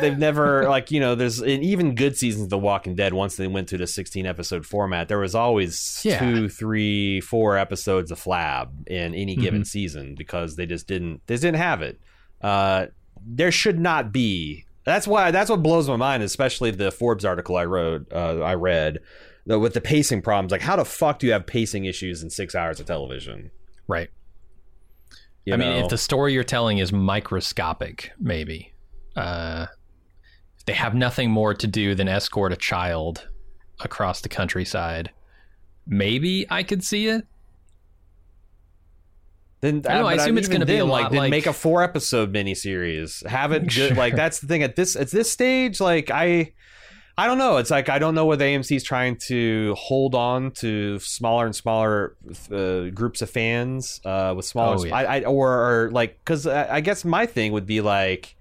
They've 0.00 0.16
never 0.18 0.68
like 0.68 0.90
you 0.90 1.00
know. 1.00 1.14
There's 1.14 1.40
in 1.40 1.62
even 1.62 1.94
good 1.94 2.16
seasons 2.16 2.44
of 2.44 2.50
The 2.50 2.58
Walking 2.58 2.94
Dead. 2.94 3.12
Once 3.14 3.36
they 3.36 3.46
went 3.46 3.68
to 3.68 3.78
the 3.78 3.86
16 3.86 4.26
episode 4.26 4.64
format, 4.66 5.08
there 5.08 5.18
was 5.18 5.34
always 5.34 6.00
Yeah. 6.04 6.18
two, 6.18 6.48
three, 6.48 7.20
four 7.20 7.56
episodes 7.58 8.10
of 8.10 8.20
flab 8.22 8.86
in 8.88 9.14
any 9.14 9.36
given 9.36 9.62
Mhm. 9.62 9.66
season 9.66 10.14
because 10.16 10.56
they 10.56 10.66
just 10.66 10.86
didn't. 10.86 11.20
They 11.26 11.36
didn't 11.36 11.56
have 11.56 11.82
it. 11.82 12.00
Uh, 12.40 12.86
there 13.26 13.50
should 13.52 13.78
not 13.80 14.12
be. 14.12 14.64
That's 14.84 15.06
why. 15.08 15.30
That's 15.30 15.50
what 15.50 15.62
blows 15.62 15.88
my 15.88 15.96
mind, 15.96 16.22
especially 16.22 16.70
the 16.70 16.90
Forbes 16.92 17.24
article 17.24 17.56
I 17.56 17.64
wrote. 17.64 18.06
Uh, 18.12 18.40
I 18.40 18.54
read 18.54 18.98
the, 19.46 19.58
with 19.58 19.74
the 19.74 19.80
pacing 19.80 20.22
problems. 20.22 20.52
Like, 20.52 20.60
how 20.60 20.76
the 20.76 20.84
fuck 20.84 21.18
do 21.18 21.26
you 21.26 21.32
have 21.32 21.46
pacing 21.46 21.86
issues 21.86 22.22
in 22.22 22.30
six 22.30 22.54
hours 22.54 22.78
of 22.80 22.86
television? 22.86 23.50
Right. 23.88 24.10
You 25.44 25.54
I 25.54 25.56
mean, 25.56 25.72
if 25.84 25.88
the 25.90 25.98
story 25.98 26.32
you're 26.32 26.42
telling 26.44 26.78
is 26.78 26.92
microscopic, 26.92 28.10
maybe. 28.18 28.72
Uh, 29.16 29.66
they 30.66 30.74
have 30.74 30.94
nothing 30.94 31.30
more 31.30 31.54
to 31.54 31.66
do 31.66 31.94
than 31.94 32.08
escort 32.08 32.52
a 32.52 32.56
child 32.56 33.26
across 33.80 34.20
the 34.20 34.28
countryside, 34.28 35.10
maybe 35.86 36.46
I 36.50 36.62
could 36.62 36.82
see 36.84 37.08
it. 37.08 37.26
Then 39.60 39.82
I 39.88 39.94
don't 39.94 40.02
know, 40.02 40.08
I 40.08 40.14
assume 40.14 40.38
it's 40.38 40.48
gonna 40.48 40.66
be 40.66 40.74
a 40.74 40.78
then, 40.78 40.88
like 40.88 41.10
then 41.10 41.18
like- 41.18 41.30
make 41.30 41.46
a 41.46 41.52
four 41.52 41.82
episode 41.82 42.32
miniseries. 42.32 43.26
Have 43.26 43.52
it 43.52 43.72
good. 43.72 43.96
Like 43.96 44.14
that's 44.14 44.40
the 44.40 44.46
thing 44.46 44.62
at 44.62 44.76
this 44.76 44.96
at 44.96 45.10
this 45.10 45.30
stage. 45.30 45.80
Like 45.80 46.10
I, 46.10 46.52
I 47.16 47.26
don't 47.26 47.38
know. 47.38 47.56
It's 47.56 47.70
like 47.70 47.88
I 47.88 47.98
don't 47.98 48.14
know 48.14 48.26
whether 48.26 48.44
AMC 48.44 48.76
is 48.76 48.84
trying 48.84 49.16
to 49.28 49.74
hold 49.78 50.14
on 50.14 50.50
to 50.56 50.98
smaller 50.98 51.46
and 51.46 51.56
smaller 51.56 52.16
uh, 52.52 52.90
groups 52.90 53.22
of 53.22 53.30
fans 53.30 54.00
uh, 54.04 54.34
with 54.36 54.44
smaller. 54.44 54.76
Oh, 54.78 54.84
yeah. 54.84 54.94
I, 54.94 55.16
I 55.20 55.24
or, 55.24 55.86
or 55.86 55.90
like 55.90 56.18
because 56.18 56.46
I, 56.46 56.76
I 56.76 56.80
guess 56.80 57.04
my 57.04 57.24
thing 57.26 57.52
would 57.52 57.66
be 57.66 57.80
like. 57.80 58.35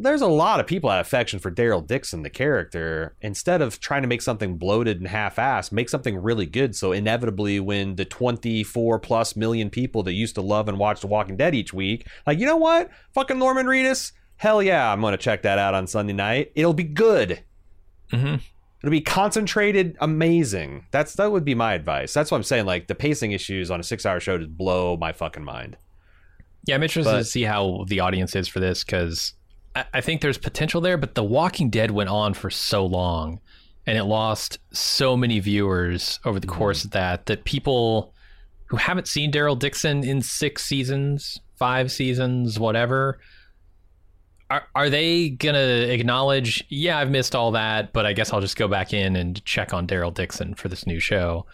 There's 0.00 0.22
a 0.22 0.26
lot 0.26 0.60
of 0.60 0.66
people 0.66 0.88
that 0.90 0.96
have 0.96 1.06
affection 1.06 1.38
for 1.38 1.50
Daryl 1.50 1.86
Dixon, 1.86 2.22
the 2.22 2.30
character. 2.30 3.16
Instead 3.20 3.60
of 3.60 3.80
trying 3.80 4.02
to 4.02 4.08
make 4.08 4.22
something 4.22 4.56
bloated 4.56 4.98
and 4.98 5.08
half-assed, 5.08 5.72
make 5.72 5.88
something 5.88 6.16
really 6.16 6.46
good. 6.46 6.74
So 6.74 6.92
inevitably, 6.92 7.60
when 7.60 7.96
the 7.96 8.04
24 8.04 8.98
plus 9.00 9.36
million 9.36 9.70
people 9.70 10.02
that 10.04 10.12
used 10.14 10.34
to 10.36 10.40
love 10.40 10.68
and 10.68 10.78
watch 10.78 11.00
The 11.00 11.06
Walking 11.06 11.36
Dead 11.36 11.54
each 11.54 11.74
week, 11.74 12.06
like, 12.26 12.38
you 12.38 12.46
know 12.46 12.56
what, 12.56 12.90
fucking 13.12 13.38
Norman 13.38 13.66
Reedus, 13.66 14.12
hell 14.36 14.62
yeah, 14.62 14.90
I'm 14.92 15.00
gonna 15.00 15.16
check 15.16 15.42
that 15.42 15.58
out 15.58 15.74
on 15.74 15.86
Sunday 15.86 16.12
night. 16.12 16.52
It'll 16.54 16.72
be 16.74 16.84
good. 16.84 17.42
Mm-hmm. 18.12 18.36
It'll 18.82 18.90
be 18.90 19.00
concentrated, 19.00 19.96
amazing. 20.00 20.86
That's 20.90 21.14
that 21.14 21.32
would 21.32 21.44
be 21.44 21.54
my 21.54 21.74
advice. 21.74 22.12
That's 22.12 22.30
what 22.30 22.36
I'm 22.36 22.42
saying. 22.42 22.66
Like 22.66 22.86
the 22.86 22.94
pacing 22.94 23.32
issues 23.32 23.70
on 23.70 23.80
a 23.80 23.82
six-hour 23.82 24.20
show 24.20 24.38
just 24.38 24.56
blow 24.56 24.96
my 24.96 25.12
fucking 25.12 25.44
mind. 25.44 25.76
Yeah, 26.66 26.74
I'm 26.76 26.82
interested 26.82 27.10
But- 27.10 27.18
to 27.18 27.24
see 27.24 27.42
how 27.42 27.84
the 27.88 28.00
audience 28.00 28.34
is 28.36 28.48
for 28.48 28.60
this 28.60 28.84
because 28.84 29.34
I, 29.74 29.84
I 29.94 30.00
think 30.00 30.20
there's 30.20 30.38
potential 30.38 30.80
there. 30.80 30.96
But 30.96 31.14
The 31.14 31.24
Walking 31.24 31.70
Dead 31.70 31.90
went 31.90 32.10
on 32.10 32.34
for 32.34 32.50
so 32.50 32.84
long, 32.84 33.40
and 33.86 33.98
it 33.98 34.04
lost 34.04 34.58
so 34.72 35.16
many 35.16 35.40
viewers 35.40 36.20
over 36.24 36.40
the 36.40 36.46
course 36.46 36.84
of 36.84 36.92
that 36.92 37.26
that 37.26 37.44
people 37.44 38.14
who 38.66 38.76
haven't 38.76 39.08
seen 39.08 39.30
Daryl 39.30 39.58
Dixon 39.58 40.04
in 40.04 40.22
six 40.22 40.64
seasons, 40.64 41.40
five 41.56 41.92
seasons, 41.92 42.58
whatever. 42.58 43.18
Are, 44.50 44.64
are 44.74 44.90
they 44.90 45.30
gonna 45.30 45.58
acknowledge? 45.58 46.64
Yeah, 46.68 46.98
I've 46.98 47.10
missed 47.10 47.34
all 47.34 47.52
that, 47.52 47.92
but 47.92 48.06
I 48.06 48.12
guess 48.12 48.32
I'll 48.32 48.40
just 48.40 48.56
go 48.56 48.68
back 48.68 48.92
in 48.92 49.16
and 49.16 49.42
check 49.44 49.72
on 49.72 49.86
Daryl 49.86 50.12
Dixon 50.12 50.54
for 50.54 50.68
this 50.68 50.86
new 50.86 51.00
show, 51.00 51.46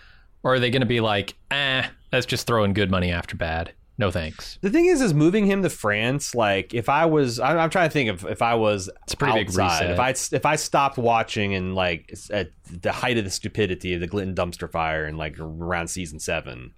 or 0.42 0.54
are 0.54 0.58
they 0.58 0.70
gonna 0.70 0.86
be 0.86 1.00
like, 1.00 1.34
"Ah, 1.50 1.90
that's 2.10 2.26
just 2.26 2.46
throwing 2.46 2.72
good 2.72 2.90
money 2.90 3.12
after 3.12 3.36
bad"? 3.36 3.72
No 4.00 4.10
thanks. 4.10 4.58
The 4.62 4.70
thing 4.70 4.86
is, 4.86 5.00
is 5.02 5.12
moving 5.14 5.44
him 5.46 5.62
to 5.62 5.68
France. 5.70 6.34
Like, 6.34 6.72
if 6.74 6.88
I 6.88 7.04
was, 7.04 7.38
I'm, 7.38 7.58
I'm 7.58 7.70
trying 7.70 7.88
to 7.88 7.92
think 7.92 8.08
of 8.10 8.24
if 8.24 8.40
I 8.42 8.54
was 8.54 8.88
It's 9.04 9.12
a 9.12 9.16
pretty 9.16 9.34
big 9.34 9.48
outside, 9.50 9.90
reset. 9.90 9.90
If 9.90 10.00
I 10.32 10.36
if 10.36 10.46
I 10.46 10.56
stopped 10.56 10.96
watching 10.98 11.54
and 11.54 11.74
like 11.74 12.12
at 12.32 12.50
the 12.70 12.90
height 12.92 13.18
of 13.18 13.24
the 13.24 13.30
stupidity 13.30 13.92
of 13.94 14.00
the 14.00 14.08
Glitton 14.08 14.34
dumpster 14.34 14.68
fire 14.70 15.04
and 15.04 15.18
like 15.18 15.38
around 15.38 15.88
season 15.88 16.18
7 16.18 16.72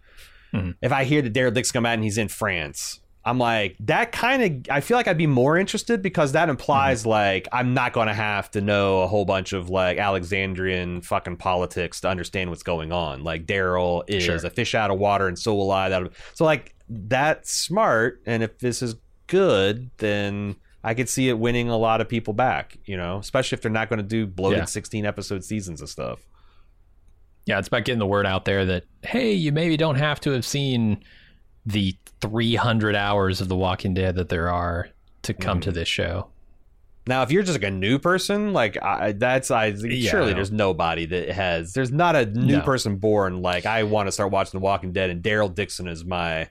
Mhm. 0.53 0.75
if 0.83 0.93
I 0.93 1.05
hear 1.05 1.23
that 1.23 1.33
Daryl 1.33 1.55
Dix 1.55 1.73
come 1.73 1.87
out 1.87 1.95
and 1.95 2.05
he's 2.05 2.19
in 2.19 2.29
France, 2.29 3.01
I'm 3.25 3.39
like 3.39 3.77
that 3.81 4.11
kind 4.11 4.43
of. 4.43 4.75
I 4.75 4.81
feel 4.81 4.97
like 4.97 5.07
I'd 5.07 5.17
be 5.17 5.29
more 5.29 5.57
interested 5.57 6.03
because 6.03 6.33
that 6.33 6.49
implies 6.49 7.07
like 7.07 7.47
I'm 7.53 7.73
not 7.73 7.93
going 7.93 8.09
to 8.09 8.15
have 8.15 8.51
to 8.51 8.61
know 8.61 9.03
a 9.03 9.07
whole 9.07 9.25
bunch 9.25 9.53
of 9.53 9.71
like 9.71 9.97
Alexandrian 9.99 11.03
fucking 11.03 11.37
politics 11.37 12.01
to 12.01 12.09
understand 12.09 12.51
what's 12.51 12.65
going 12.65 12.91
on. 12.91 13.23
Like 13.23 13.47
Daryl 13.47 14.03
is 14.09 14.25
Sure. 14.25 14.35
a 14.45 14.51
fish 14.51 14.75
out 14.75 14.91
of 14.91 14.99
water 14.99 15.29
and 15.29 15.39
so 15.39 15.55
will 15.55 15.71
I. 15.71 15.89
That 15.89 16.11
so 16.35 16.45
like 16.45 16.75
that's 17.09 17.51
smart. 17.53 18.21
And 18.27 18.43
if 18.43 18.59
this 18.59 18.83
is 18.83 18.97
good, 19.27 19.91
then 19.99 20.57
I 20.85 20.95
could 20.95 21.09
see 21.09 21.29
it 21.29 21.39
winning 21.39 21.69
a 21.69 21.77
lot 21.77 22.01
of 22.01 22.09
people 22.09 22.35
back. 22.35 22.77
You 22.85 22.97
know, 22.97 23.19
especially 23.19 23.57
if 23.57 23.63
they're 23.63 23.71
not 23.71 23.89
going 23.89 23.99
to 23.99 24.03
do 24.03 24.27
bloated 24.27 24.59
Yeah. 24.61 24.65
16 24.67 25.07
episode 25.07 25.45
seasons 25.45 25.81
of 25.81 25.89
stuff. 25.89 26.21
Yeah, 27.47 27.59
it's 27.59 27.69
about 27.69 27.85
getting 27.85 27.99
the 27.99 28.07
word 28.07 28.27
out 28.27 28.45
there 28.45 28.65
that 28.67 28.85
hey, 29.03 29.33
you 29.33 29.51
maybe 29.53 29.77
don't 29.77 29.97
have 29.97 30.21
to 30.21 30.31
have 30.31 30.45
seen 30.45 31.03
the 31.67 31.97
300 32.21 32.95
hours 32.95 33.41
of 33.41 33.49
The 33.49 33.57
Walking 33.57 33.95
Dead 33.95 34.15
that 34.17 34.29
there 34.29 34.49
are 34.51 34.89
to 35.23 35.35
come 35.35 35.59
Mm. 35.59 35.63
to 35.63 35.73
this 35.73 35.89
show. 35.89 36.29
Now, 37.09 37.23
if 37.23 37.33
you're 37.33 37.43
just 37.43 37.59
like 37.61 37.69
a 37.69 37.71
new 37.75 37.99
person, 37.99 38.53
like 38.53 38.81
I, 38.81 39.11
that's 39.11 39.51
I 39.51 39.67
Yeah, 39.67 40.09
surely 40.11 40.35
there's 40.35 40.53
nobody 40.53 41.05
that 41.07 41.31
has. 41.31 41.73
There's 41.73 41.91
not 41.91 42.15
a 42.15 42.27
new 42.27 42.59
No. 42.59 42.63
person 42.63 42.97
born 42.99 43.43
like 43.43 43.67
I 43.67 43.83
want 43.83 44.07
to 44.07 44.13
start 44.13 44.31
watching 44.31 44.61
The 44.61 44.65
Walking 44.65 44.93
Dead, 44.93 45.11
and 45.11 45.21
Daryl 45.23 45.53
Dixon 45.53 45.89
is 45.89 46.05
my. 46.05 46.49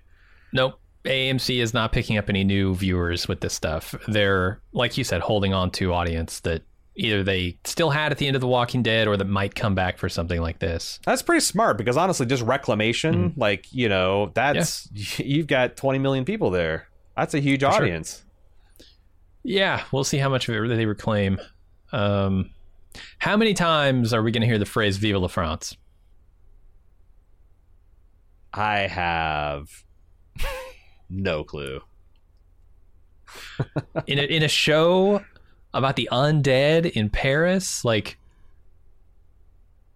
Nope. 0.54 0.80
AMC 1.06 1.62
is 1.62 1.74
not 1.74 1.92
picking 1.92 2.18
up 2.18 2.30
any 2.30 2.44
new 2.44 2.76
viewers 2.76 3.28
with 3.28 3.42
this 3.42 3.54
stuff. 3.56 3.96
They're, 4.08 4.62
like 4.72 4.98
you 4.98 5.04
said, 5.04 5.22
holding 5.22 5.52
on 5.54 5.72
to 5.72 5.94
audience 5.94 6.42
that 6.42 6.62
either 6.96 7.24
they 7.24 7.58
still 7.64 7.90
had 7.90 8.12
at 8.12 8.20
the 8.20 8.28
end 8.28 8.36
of 8.36 8.42
The 8.42 8.48
Walking 8.48 8.84
Dead 8.84 9.08
or 9.08 9.18
that 9.18 9.26
might 9.26 9.56
come 9.56 9.74
back 9.74 9.98
for 9.98 10.10
something 10.10 10.40
like 10.42 10.60
this. 10.60 11.00
That's 11.06 11.24
pretty 11.24 11.40
smart 11.40 11.78
because 11.78 11.98
honestly, 11.98 12.28
just 12.28 12.44
reclamation, 12.44 13.30
Mm-hmm. 13.32 13.40
like 13.40 13.66
you 13.74 13.90
know, 13.90 14.32
that's 14.36 14.88
you've 15.20 15.48
got 15.48 15.76
20 15.76 15.98
million 16.00 16.24
people 16.26 16.52
there. 16.52 16.88
That's 17.18 17.34
a 17.34 17.40
huge 17.40 17.62
For 17.64 17.72
sure. 17.72 17.82
audience. 17.82 18.24
Yeah, 19.44 19.84
we'll 19.92 20.04
see 20.04 20.18
how 20.20 20.30
much 20.30 20.48
of 20.50 20.56
it 20.56 20.68
they 20.68 20.86
reclaim. 20.86 21.40
Um, 21.92 22.52
how 23.18 23.38
many 23.38 23.54
times 23.56 24.14
are 24.14 24.22
we 24.22 24.32
going 24.32 24.42
to 24.42 24.48
hear 24.48 24.60
the 24.60 24.66
phrase 24.66 24.98
"Vive 24.98 25.16
la 25.18 25.28
France"? 25.28 25.76
I 28.54 28.80
have 28.82 29.68
no 31.12 31.44
clue. 31.44 31.82
in 34.08 34.18
a, 34.20 34.24
in 34.24 34.44
a 34.44 34.48
show 34.48 35.24
about 35.74 35.96
the 35.96 36.10
undead 36.12 36.90
in 36.92 37.10
Paris, 37.10 37.86
like 37.86 38.18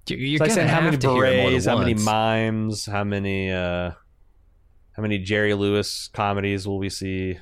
you- 0.08 0.18
you're 0.18 0.36
It's 0.36 0.42
like 0.42 0.52
saying 0.52 0.68
how 0.68 0.82
many 0.82 0.98
to 0.98 1.14
hear 1.14 1.26
it 1.26 1.38
more 1.38 1.52
than 1.52 1.52
berets, 1.52 1.66
how 1.66 1.78
many 1.78 1.94
mimes, 1.96 2.86
how 2.86 3.04
many 3.04 3.52
uh 3.52 3.92
how 4.94 5.02
many 5.02 5.18
Jerry 5.18 5.54
Lewis 5.54 6.10
comedies 6.14 6.68
will 6.68 6.78
we 6.78 6.90
see? 6.90 7.38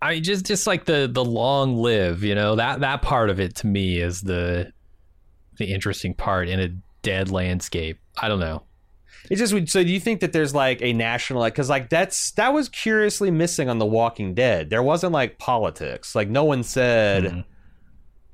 I 0.00 0.14
mean, 0.14 0.22
just 0.22 0.44
just 0.46 0.66
like 0.66 0.84
the 0.84 1.08
the 1.10 1.24
long 1.24 1.76
live, 1.76 2.22
you 2.22 2.34
know 2.34 2.56
that 2.56 2.80
that 2.80 3.02
part 3.02 3.30
of 3.30 3.40
it 3.40 3.54
to 3.56 3.66
me 3.66 3.98
is 4.00 4.20
the 4.20 4.72
the 5.56 5.72
interesting 5.72 6.14
part 6.14 6.48
in 6.48 6.60
a 6.60 6.68
dead 7.02 7.30
landscape. 7.30 7.98
I 8.18 8.28
don't 8.28 8.40
know. 8.40 8.62
It's 9.30 9.40
just 9.40 9.52
so. 9.72 9.82
Do 9.82 9.90
you 9.90 10.00
think 10.00 10.20
that 10.20 10.32
there's 10.32 10.54
like 10.54 10.82
a 10.82 10.92
national 10.92 11.40
like 11.40 11.54
because 11.54 11.70
like 11.70 11.88
that's 11.88 12.32
that 12.32 12.52
was 12.52 12.68
curiously 12.68 13.30
missing 13.30 13.68
on 13.68 13.78
The 13.78 13.86
Walking 13.86 14.34
Dead. 14.34 14.68
There 14.70 14.82
wasn't 14.82 15.12
like 15.12 15.38
politics. 15.38 16.14
Like 16.14 16.28
no 16.28 16.44
one 16.44 16.62
said, 16.62 17.24
Mhm. 17.24 17.44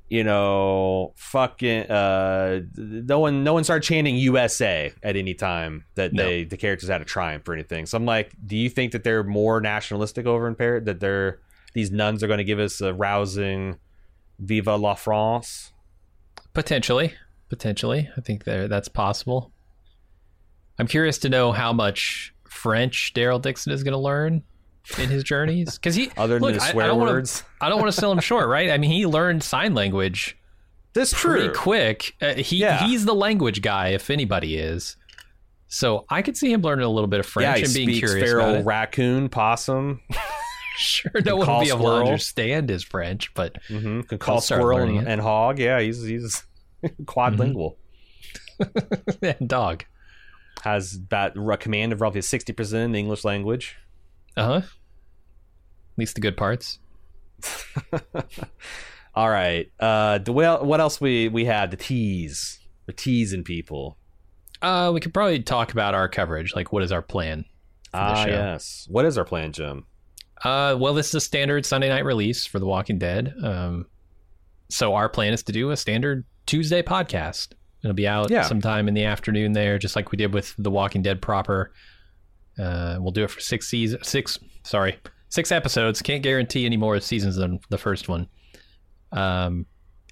you 0.09 0.23
know, 0.25 1.13
fucking 1.15 1.89
uh, 1.89 2.59
no 2.75 3.19
one, 3.19 3.43
no 3.45 3.53
one 3.53 3.63
started 3.63 3.83
chanting 3.83 4.17
USA 4.17 4.91
at 5.01 5.15
any 5.15 5.33
time 5.33 5.85
that 5.95 6.11
No. 6.11 6.25
they 6.25 6.43
the 6.43 6.57
characters 6.57 6.89
had 6.89 7.01
a 7.01 7.05
triumph 7.05 7.47
or 7.47 7.53
anything. 7.53 7.85
So 7.85 7.97
I'm 7.97 8.05
like, 8.05 8.33
do 8.45 8.57
you 8.57 8.69
think 8.69 8.91
that 8.91 9.05
they're 9.05 9.23
more 9.23 9.61
nationalistic 9.61 10.25
over 10.25 10.45
in 10.47 10.55
Paris? 10.55 10.83
That 10.85 10.99
they're 10.99 11.39
these 11.73 11.89
nuns 11.91 12.21
are 12.21 12.27
going 12.27 12.39
to 12.39 12.43
give 12.43 12.59
us 12.59 12.81
a 12.81 12.93
rousing 12.93 13.77
"Viva 14.39 14.75
la 14.75 14.95
France"? 14.95 15.71
Potentially, 16.53 17.13
potentially, 17.47 18.09
I 18.17 18.19
think 18.19 18.43
there 18.43 18.67
that's 18.67 18.89
possible. 18.89 19.53
I'm 20.81 20.87
curious 20.87 21.19
to 21.19 21.29
know 21.29 21.51
how 21.51 21.71
much 21.73 22.33
French 22.49 23.13
Daryl 23.15 23.39
Dixon 23.39 23.71
is 23.71 23.83
going 23.83 23.91
to 23.93 23.99
learn 23.99 24.41
in 24.97 25.09
his 25.09 25.23
journeys 25.23 25.75
because 25.77 25.93
he 25.93 26.09
Other 26.17 26.33
than 26.39 26.41
look, 26.41 26.55
the 26.55 26.61
I- 26.63 26.67
I 26.69 26.71
swear 26.71 26.87
don't 26.87 26.97
wanna- 26.99 27.11
words, 27.11 27.43
I 27.61 27.69
don't 27.69 27.79
want 27.79 27.93
to 27.93 27.99
sell 27.99 28.11
him 28.11 28.19
short, 28.19 28.47
right? 28.49 28.71
I 28.71 28.77
mean, 28.79 28.89
he 28.91 29.05
learned 29.05 29.43
sign 29.43 29.75
language 29.75 30.35
this 30.93 31.13
pretty 31.13 31.45
true. 31.49 31.53
quick. 31.55 32.13
Uh, 32.19 32.33
he 32.33 32.57
Yeah. 32.57 32.85
he's 32.87 33.05
the 33.05 33.13
language 33.13 33.61
guy, 33.61 33.89
if 33.89 34.09
anybody 34.09 34.57
is. 34.57 34.97
So 35.67 36.05
I 36.09 36.21
could 36.23 36.35
see 36.35 36.51
him 36.51 36.61
learning 36.63 36.83
a 36.85 36.89
little 36.89 37.07
bit 37.07 37.19
of 37.19 37.25
French 37.27 37.59
yeah, 37.59 37.65
and 37.65 37.73
being 37.73 37.89
curious 37.99 38.27
feral 38.29 38.63
raccoon, 38.63 39.29
possum. 39.29 40.01
Sure, 40.77 41.11
no 41.25 41.35
one 41.35 41.47
will 41.47 41.59
be 41.59 41.67
able 41.67 41.79
squirrel. 41.79 41.99
to 41.99 42.05
understand 42.07 42.69
his 42.69 42.81
French, 42.81 43.31
but 43.35 43.57
Mm-hmm. 43.69 44.01
Can 44.01 44.17
call 44.17 44.41
squirrel 44.41 44.79
and, 44.79 45.07
and 45.07 45.21
hog. 45.21 45.59
Yeah, 45.59 45.79
he's 45.79 46.01
he's 46.01 46.43
quadlingual. 47.03 47.75
and 49.21 49.47
dog. 49.47 49.83
Has 50.61 50.95
about 50.95 51.35
a 51.37 51.57
command 51.57 51.91
of 51.93 52.01
roughly 52.01 52.21
sixty 52.21 52.53
percent 52.53 52.83
in 52.83 52.91
the 52.93 52.99
English 52.99 53.23
language. 53.25 53.75
Uh 54.37 54.45
huh. 54.45 54.53
At 54.57 55.97
least 55.97 56.15
the 56.15 56.21
good 56.21 56.37
parts. 56.37 56.79
All 59.15 59.29
right. 59.29 59.69
Uh, 59.79 60.19
the- 60.19 60.31
well, 60.33 60.63
what 60.65 60.79
else 60.79 61.01
we 61.01 61.27
we 61.27 61.45
had? 61.45 61.71
The 61.71 61.77
tease. 61.77 62.59
We're 62.87 62.93
teasing 62.93 63.43
people. 63.43 63.97
Uh, 64.61 64.91
we 64.93 64.99
could 64.99 65.13
probably 65.13 65.41
talk 65.41 65.71
about 65.71 65.93
our 65.95 66.07
coverage. 66.07 66.55
Like, 66.55 66.71
what 66.71 66.83
is 66.83 66.91
our 66.91 67.01
plan 67.01 67.45
for 67.91 67.97
the 67.97 68.03
Ah, 68.03 68.23
show? 68.25 68.29
yes. 68.29 68.87
What 68.89 69.05
is 69.05 69.17
our 69.17 69.25
plan, 69.25 69.51
Jim? 69.51 69.85
Uh, 70.43 70.75
well, 70.79 70.93
this 70.93 71.09
is 71.09 71.15
a 71.15 71.21
standard 71.21 71.65
Sunday 71.65 71.89
night 71.89 72.05
release 72.05 72.45
for 72.45 72.59
The 72.59 72.65
Walking 72.65 72.97
Dead. 72.99 73.33
Um, 73.43 73.87
so 74.69 74.93
our 74.95 75.09
plan 75.09 75.33
is 75.33 75.43
to 75.43 75.51
do 75.51 75.71
a 75.71 75.77
standard 75.77 76.25
Tuesday 76.45 76.81
podcast. 76.81 77.49
It'll 77.83 77.93
be 77.95 78.07
out 78.07 78.29
Yeah. 78.29 78.43
sometime 78.43 78.87
in 78.87 78.93
the 78.93 79.05
afternoon 79.05 79.53
there, 79.53 79.77
just 79.77 79.95
like 79.95 80.11
we 80.11 80.17
did 80.17 80.33
with 80.33 80.53
The 80.57 80.69
Walking 80.71 81.01
Dead 81.01 81.21
proper. 81.21 81.71
Uh, 82.59 82.97
we'll 82.99 83.11
do 83.11 83.23
it 83.23 83.31
for 83.31 83.39
six 83.39 83.67
seasons, 83.67 84.07
six 84.07 84.37
sorry, 84.63 84.97
six 85.29 85.51
episodes. 85.51 86.01
Can't 86.01 86.21
guarantee 86.21 86.65
any 86.65 86.77
more 86.77 86.99
seasons 86.99 87.35
than 87.37 87.59
the 87.69 87.77
first 87.77 88.07
one. 88.07 88.27
Um, 89.11 89.65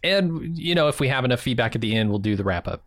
and 0.03 0.57
you 0.57 0.73
know, 0.75 0.87
if 0.87 0.99
we 0.99 1.09
have 1.09 1.25
enough 1.25 1.41
feedback 1.41 1.75
at 1.75 1.81
the 1.81 1.95
end, 1.95 2.09
we'll 2.09 2.19
do 2.19 2.35
the 2.35 2.43
wrap 2.43 2.67
up. 2.67 2.83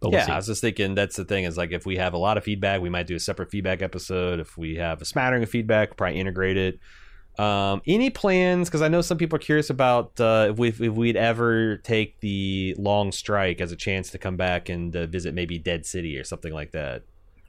But 0.00 0.10
we'll 0.10 0.20
yeah, 0.20 0.26
see. 0.26 0.32
I 0.32 0.36
was 0.36 0.46
just 0.46 0.60
thinking 0.60 0.94
that's 0.94 1.16
the 1.16 1.24
thing 1.24 1.44
is 1.44 1.56
like 1.56 1.72
if 1.72 1.86
we 1.86 1.96
have 1.96 2.14
a 2.14 2.18
lot 2.18 2.36
of 2.36 2.44
feedback, 2.44 2.80
we 2.80 2.90
might 2.90 3.06
do 3.06 3.16
a 3.16 3.20
separate 3.20 3.50
feedback 3.50 3.82
episode. 3.82 4.40
If 4.40 4.56
we 4.58 4.76
have 4.76 5.00
a 5.00 5.04
smattering 5.04 5.42
of 5.42 5.50
feedback, 5.50 5.96
probably 5.96 6.20
integrate 6.20 6.56
it. 6.56 6.78
Um, 7.38 7.82
any 7.86 8.10
plans? 8.10 8.68
Because 8.68 8.82
I 8.82 8.88
know 8.88 9.00
some 9.00 9.16
people 9.16 9.36
are 9.36 9.40
curious 9.40 9.70
about 9.70 10.20
uh, 10.20 10.48
if 10.50 10.58
we 10.58 10.68
if 10.68 10.80
we'd 10.80 11.16
ever 11.16 11.76
take 11.78 12.20
the 12.20 12.74
long 12.78 13.12
strike 13.12 13.60
as 13.60 13.70
a 13.70 13.76
chance 13.76 14.10
to 14.10 14.18
come 14.18 14.36
back 14.36 14.68
and 14.68 14.94
uh, 14.94 15.06
visit 15.06 15.34
maybe 15.34 15.58
Dead 15.58 15.86
City 15.86 16.18
or 16.18 16.24
something 16.24 16.52
like 16.52 16.72
that. 16.72 17.02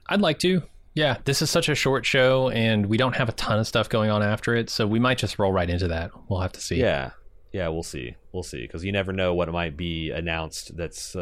I'd 0.08 0.20
like 0.20 0.38
to. 0.40 0.62
Yeah, 0.94 1.18
this 1.24 1.40
is 1.40 1.50
such 1.50 1.68
a 1.68 1.74
short 1.74 2.04
show, 2.04 2.50
and 2.50 2.86
we 2.86 2.96
don't 2.96 3.14
have 3.14 3.28
a 3.28 3.32
ton 3.32 3.60
of 3.60 3.66
stuff 3.66 3.88
going 3.88 4.10
on 4.10 4.22
after 4.22 4.56
it, 4.56 4.68
so 4.68 4.86
we 4.86 4.98
might 4.98 5.18
just 5.18 5.38
roll 5.38 5.52
right 5.52 5.70
into 5.70 5.86
that. 5.88 6.10
We'll 6.28 6.40
have 6.40 6.52
to 6.52 6.60
see. 6.60 6.76
Yeah, 6.76 7.10
yeah, 7.52 7.68
we'll 7.68 7.84
see, 7.84 8.16
we'll 8.32 8.42
see, 8.42 8.62
because 8.62 8.84
you 8.84 8.90
never 8.90 9.12
know 9.12 9.32
what 9.32 9.48
might 9.52 9.76
be 9.76 10.10
announced. 10.10 10.76
That's 10.76 11.14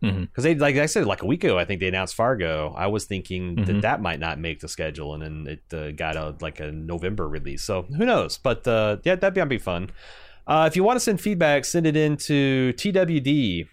because 0.00 0.26
Mhm. 0.26 0.42
they, 0.42 0.54
like 0.56 0.76
I 0.76 0.86
said, 0.86 1.06
like 1.06 1.22
a 1.22 1.26
week 1.26 1.42
ago, 1.44 1.58
I 1.58 1.64
think 1.64 1.80
they 1.80 1.88
announced 1.88 2.14
Fargo. 2.14 2.74
I 2.76 2.86
was 2.86 3.04
thinking 3.06 3.54
that 3.56 3.66
Mhm. 3.76 3.80
that 3.82 4.00
might 4.02 4.20
not 4.20 4.38
make 4.38 4.60
the 4.60 4.68
schedule, 4.68 5.14
and 5.14 5.22
then 5.22 5.46
it 5.58 5.74
uh, 5.76 5.90
got 5.92 6.16
a 6.16 6.34
like 6.40 6.60
a 6.60 6.70
November 6.70 7.28
release. 7.28 7.62
So 7.64 7.82
who 7.82 8.04
knows? 8.04 8.38
But 8.38 8.66
uh, 8.68 8.98
yeah, 9.04 9.14
that'd 9.16 9.34
be, 9.34 9.38
that'd 9.40 9.48
be 9.48 9.58
fun. 9.58 9.90
Uh, 10.46 10.64
if 10.70 10.76
you 10.76 10.84
want 10.84 10.96
to 10.96 11.00
send 11.00 11.20
feedback, 11.20 11.64
send 11.64 11.86
it 11.86 11.96
in 11.96 12.16
to 12.18 12.72
twd 12.76 13.66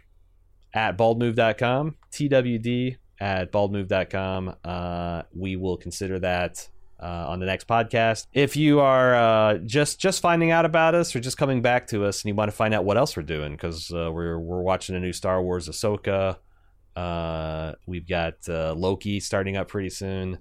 at 0.73 0.97
baldmove.com. 0.97 1.95
twd 2.11 2.97
at 3.19 3.51
baldmove.com. 3.51 4.55
Uh, 4.65 5.21
we 5.35 5.55
will 5.55 5.77
consider 5.77 6.19
that 6.19 6.67
uh, 7.03 7.25
on 7.27 7.39
the 7.39 7.45
next 7.45 7.67
podcast. 7.67 8.27
If 8.33 8.55
you 8.55 8.79
are 8.79 9.13
uh, 9.13 9.57
just 9.57 9.99
just 9.99 10.21
finding 10.21 10.51
out 10.51 10.63
about 10.63 10.95
us 10.95 11.13
or 11.15 11.19
just 11.19 11.37
coming 11.37 11.61
back 11.61 11.87
to 11.87 12.05
us 12.05 12.23
and 12.23 12.29
you 12.29 12.35
want 12.35 12.49
to 12.49 12.55
find 12.55 12.73
out 12.73 12.85
what 12.85 12.97
else 12.97 13.17
we're 13.17 13.23
doing, 13.23 13.51
because 13.51 13.91
uh, 13.91 14.09
we're 14.11 14.39
we're 14.39 14.61
watching 14.61 14.95
a 14.95 14.99
new 14.99 15.11
Star 15.11 15.41
Wars 15.43 15.67
Ahsoka. 15.67 16.37
Uh, 16.95 17.73
we've 17.85 18.07
got 18.07 18.35
uh, 18.47 18.73
Loki 18.73 19.19
starting 19.19 19.57
up 19.57 19.67
pretty 19.67 19.89
soon. 19.89 20.39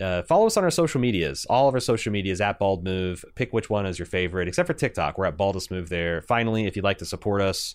Uh, 0.00 0.22
follow 0.22 0.46
us 0.46 0.56
on 0.56 0.62
our 0.64 0.70
social 0.70 1.00
medias. 1.00 1.44
All 1.50 1.68
of 1.68 1.74
our 1.74 1.80
social 1.80 2.12
medias 2.12 2.40
at 2.40 2.58
Bald 2.58 2.84
Move. 2.84 3.24
Pick 3.34 3.52
which 3.52 3.68
one 3.68 3.84
is 3.84 3.98
your 3.98 4.06
favorite, 4.06 4.46
except 4.46 4.68
for 4.68 4.74
TikTok. 4.74 5.18
We're 5.18 5.26
at 5.26 5.36
Baldest 5.36 5.70
Move 5.72 5.88
there. 5.88 6.22
Finally, 6.22 6.66
if 6.66 6.76
you'd 6.76 6.84
like 6.84 6.98
to 6.98 7.04
support 7.04 7.42
us, 7.42 7.74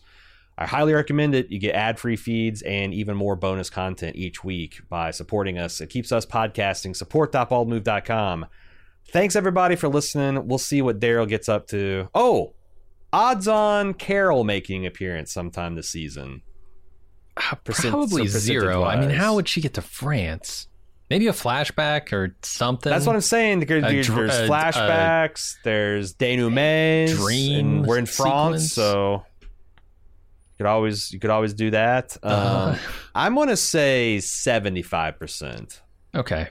I 0.58 0.68
highly 0.68 0.94
recommend 0.94 1.34
it. 1.34 1.50
You 1.52 1.58
get 1.60 1.74
ad 1.76 2.00
free 2.00 2.16
feeds 2.16 2.62
and 2.62 2.94
even 2.94 3.18
more 3.18 3.36
bonus 3.36 3.70
content 3.72 4.16
each 4.16 4.44
week 4.44 4.82
by 4.90 5.10
supporting 5.12 5.58
us. 5.58 5.82
It 5.82 5.88
keeps 5.90 6.12
us 6.12 6.26
podcasting. 6.26 6.96
Support.baldmove.com. 6.96 8.46
Thanks 9.10 9.36
everybody 9.36 9.76
for 9.76 9.88
listening. 9.90 10.48
We'll 10.48 10.58
see 10.60 10.82
what 10.82 11.00
Daryl 11.00 11.28
gets 11.28 11.50
up 11.50 11.68
to. 11.68 12.08
Oh, 12.14 12.54
odds 13.12 13.48
on 13.48 13.94
Carol 13.96 14.44
making 14.44 14.86
appearance 14.86 15.32
sometime 15.34 15.76
this 15.76 15.90
season. 15.90 16.42
Uh, 17.36 17.56
Probably 17.64 18.28
so 18.28 18.40
zero. 18.40 18.84
I 18.84 19.00
mean, 19.00 19.10
how 19.10 19.36
would 19.36 19.48
she 19.50 19.60
get 19.60 19.74
to 19.74 19.82
France? 19.82 20.68
Maybe 21.10 21.28
a 21.28 21.32
flashback 21.34 22.14
or 22.14 22.36
something. 22.44 22.90
That's 22.92 23.06
what 23.06 23.16
I'm 23.16 23.22
saying. 23.22 23.60
There- 23.62 23.82
There's, 23.82 24.08
dr- 24.08 24.28
there's 24.28 24.40
a- 24.40 24.48
flashbacks. 24.48 25.56
there's 25.64 26.14
denouements. 26.14 27.14
dream 27.16 27.84
We're 27.84 27.98
in 27.98 28.06
France, 28.06 28.70
sequence. 28.70 28.74
so 28.74 29.24
you 29.26 29.33
could 30.64 30.70
always 30.70 31.12
you 31.12 31.20
could 31.20 31.30
always 31.30 31.54
do 31.54 31.72
that. 31.72 32.16
Um, 32.24 32.32
Uh, 32.34 32.78
I'm 33.14 33.36
gonna 33.36 33.58
say 33.58 34.20
75 34.22 35.20
percent. 35.20 35.82
okay. 36.16 36.48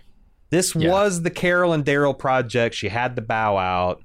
This 0.51 0.75
Yeah. 0.75 0.91
was 0.91 1.23
the 1.23 1.31
Carol 1.31 1.73
and 1.73 1.83
Daryl 1.85 2.17
project. 2.19 2.75
She 2.75 2.89
had 2.89 3.17
the 3.17 3.23
bow 3.23 3.57
out. 3.57 4.03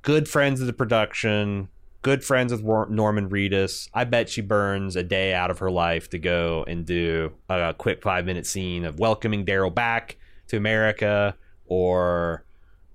Good 0.00 0.26
friends 0.26 0.62
of 0.62 0.66
the 0.66 0.72
production. 0.72 1.68
Good 2.00 2.24
friends 2.24 2.50
with 2.50 2.62
Norman 2.88 3.28
Reedus. 3.28 3.90
I 3.92 4.04
bet 4.04 4.30
she 4.30 4.40
burns 4.40 4.96
a 4.96 5.02
day 5.02 5.34
out 5.34 5.50
of 5.50 5.58
her 5.58 5.70
life 5.70 6.08
to 6.10 6.18
go 6.18 6.64
and 6.66 6.86
do 6.86 7.32
a 7.50 7.74
quick 7.76 8.00
five 8.02 8.24
minute 8.24 8.46
scene 8.46 8.86
of 8.86 8.98
welcoming 8.98 9.44
Daryl 9.44 9.74
back 9.74 10.16
to 10.48 10.56
America 10.56 11.34
or 11.66 12.44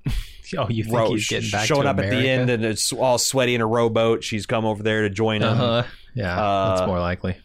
Oh, 0.58 0.68
you 0.70 0.84
think 0.86 0.96
ro- 0.96 1.12
he's 1.12 1.28
getting 1.28 1.50
back 1.52 1.68
showing 1.68 1.84
to 1.84 1.90
up 1.90 2.00
at 2.00 2.10
the 2.10 2.28
end 2.30 2.50
and 2.50 2.64
it's 2.66 2.92
all 2.94 3.18
sweaty 3.20 3.54
in 3.56 3.62
a 3.62 3.68
rowboat. 3.68 4.24
She's 4.24 4.46
come 4.48 4.66
over 4.66 4.82
there 4.84 5.02
to 5.04 5.10
join 5.12 5.42
him. 5.44 5.84
Yeah, 6.16 6.36
Uh, 6.42 6.76
that's 6.76 6.88
more 6.88 7.00
likely. 7.00 7.38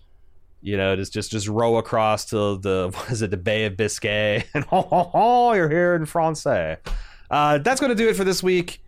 You 0.63 0.77
know, 0.77 0.95
just 0.97 1.13
just 1.13 1.31
just 1.31 1.49
row 1.49 1.77
across 1.77 2.27
to 2.27 2.59
the 2.59 2.91
what 2.95 3.11
is 3.11 3.21
it, 3.23 3.31
the 3.31 3.37
Bay 3.37 3.65
of 3.67 3.77
Biscay, 3.77 4.45
and 4.55 4.65
oh, 4.73 4.89
oh, 4.91 5.11
oh 5.13 5.53
you're 5.53 5.69
here 5.69 5.95
in 5.95 6.07
France. 6.07 6.47
Uh, 6.47 6.77
that's 7.31 7.81
going 7.81 7.91
to 7.91 7.95
do 7.95 8.09
it 8.09 8.17
for 8.17 8.25
this 8.25 8.43
week. 8.43 8.81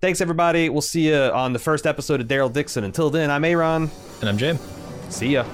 Thanks 0.00 0.20
everybody. 0.20 0.68
We'll 0.70 0.80
see 0.80 1.08
you 1.08 1.16
on 1.16 1.52
the 1.52 1.58
first 1.58 1.86
episode 1.86 2.20
of 2.20 2.28
Daryl 2.28 2.52
Dixon. 2.52 2.84
Until 2.84 3.10
then, 3.10 3.30
I'm 3.30 3.44
Aaron. 3.44 3.90
And 4.20 4.28
I'm 4.28 4.38
Jim. 4.38 4.58
See 5.10 5.28
ya. 5.28 5.44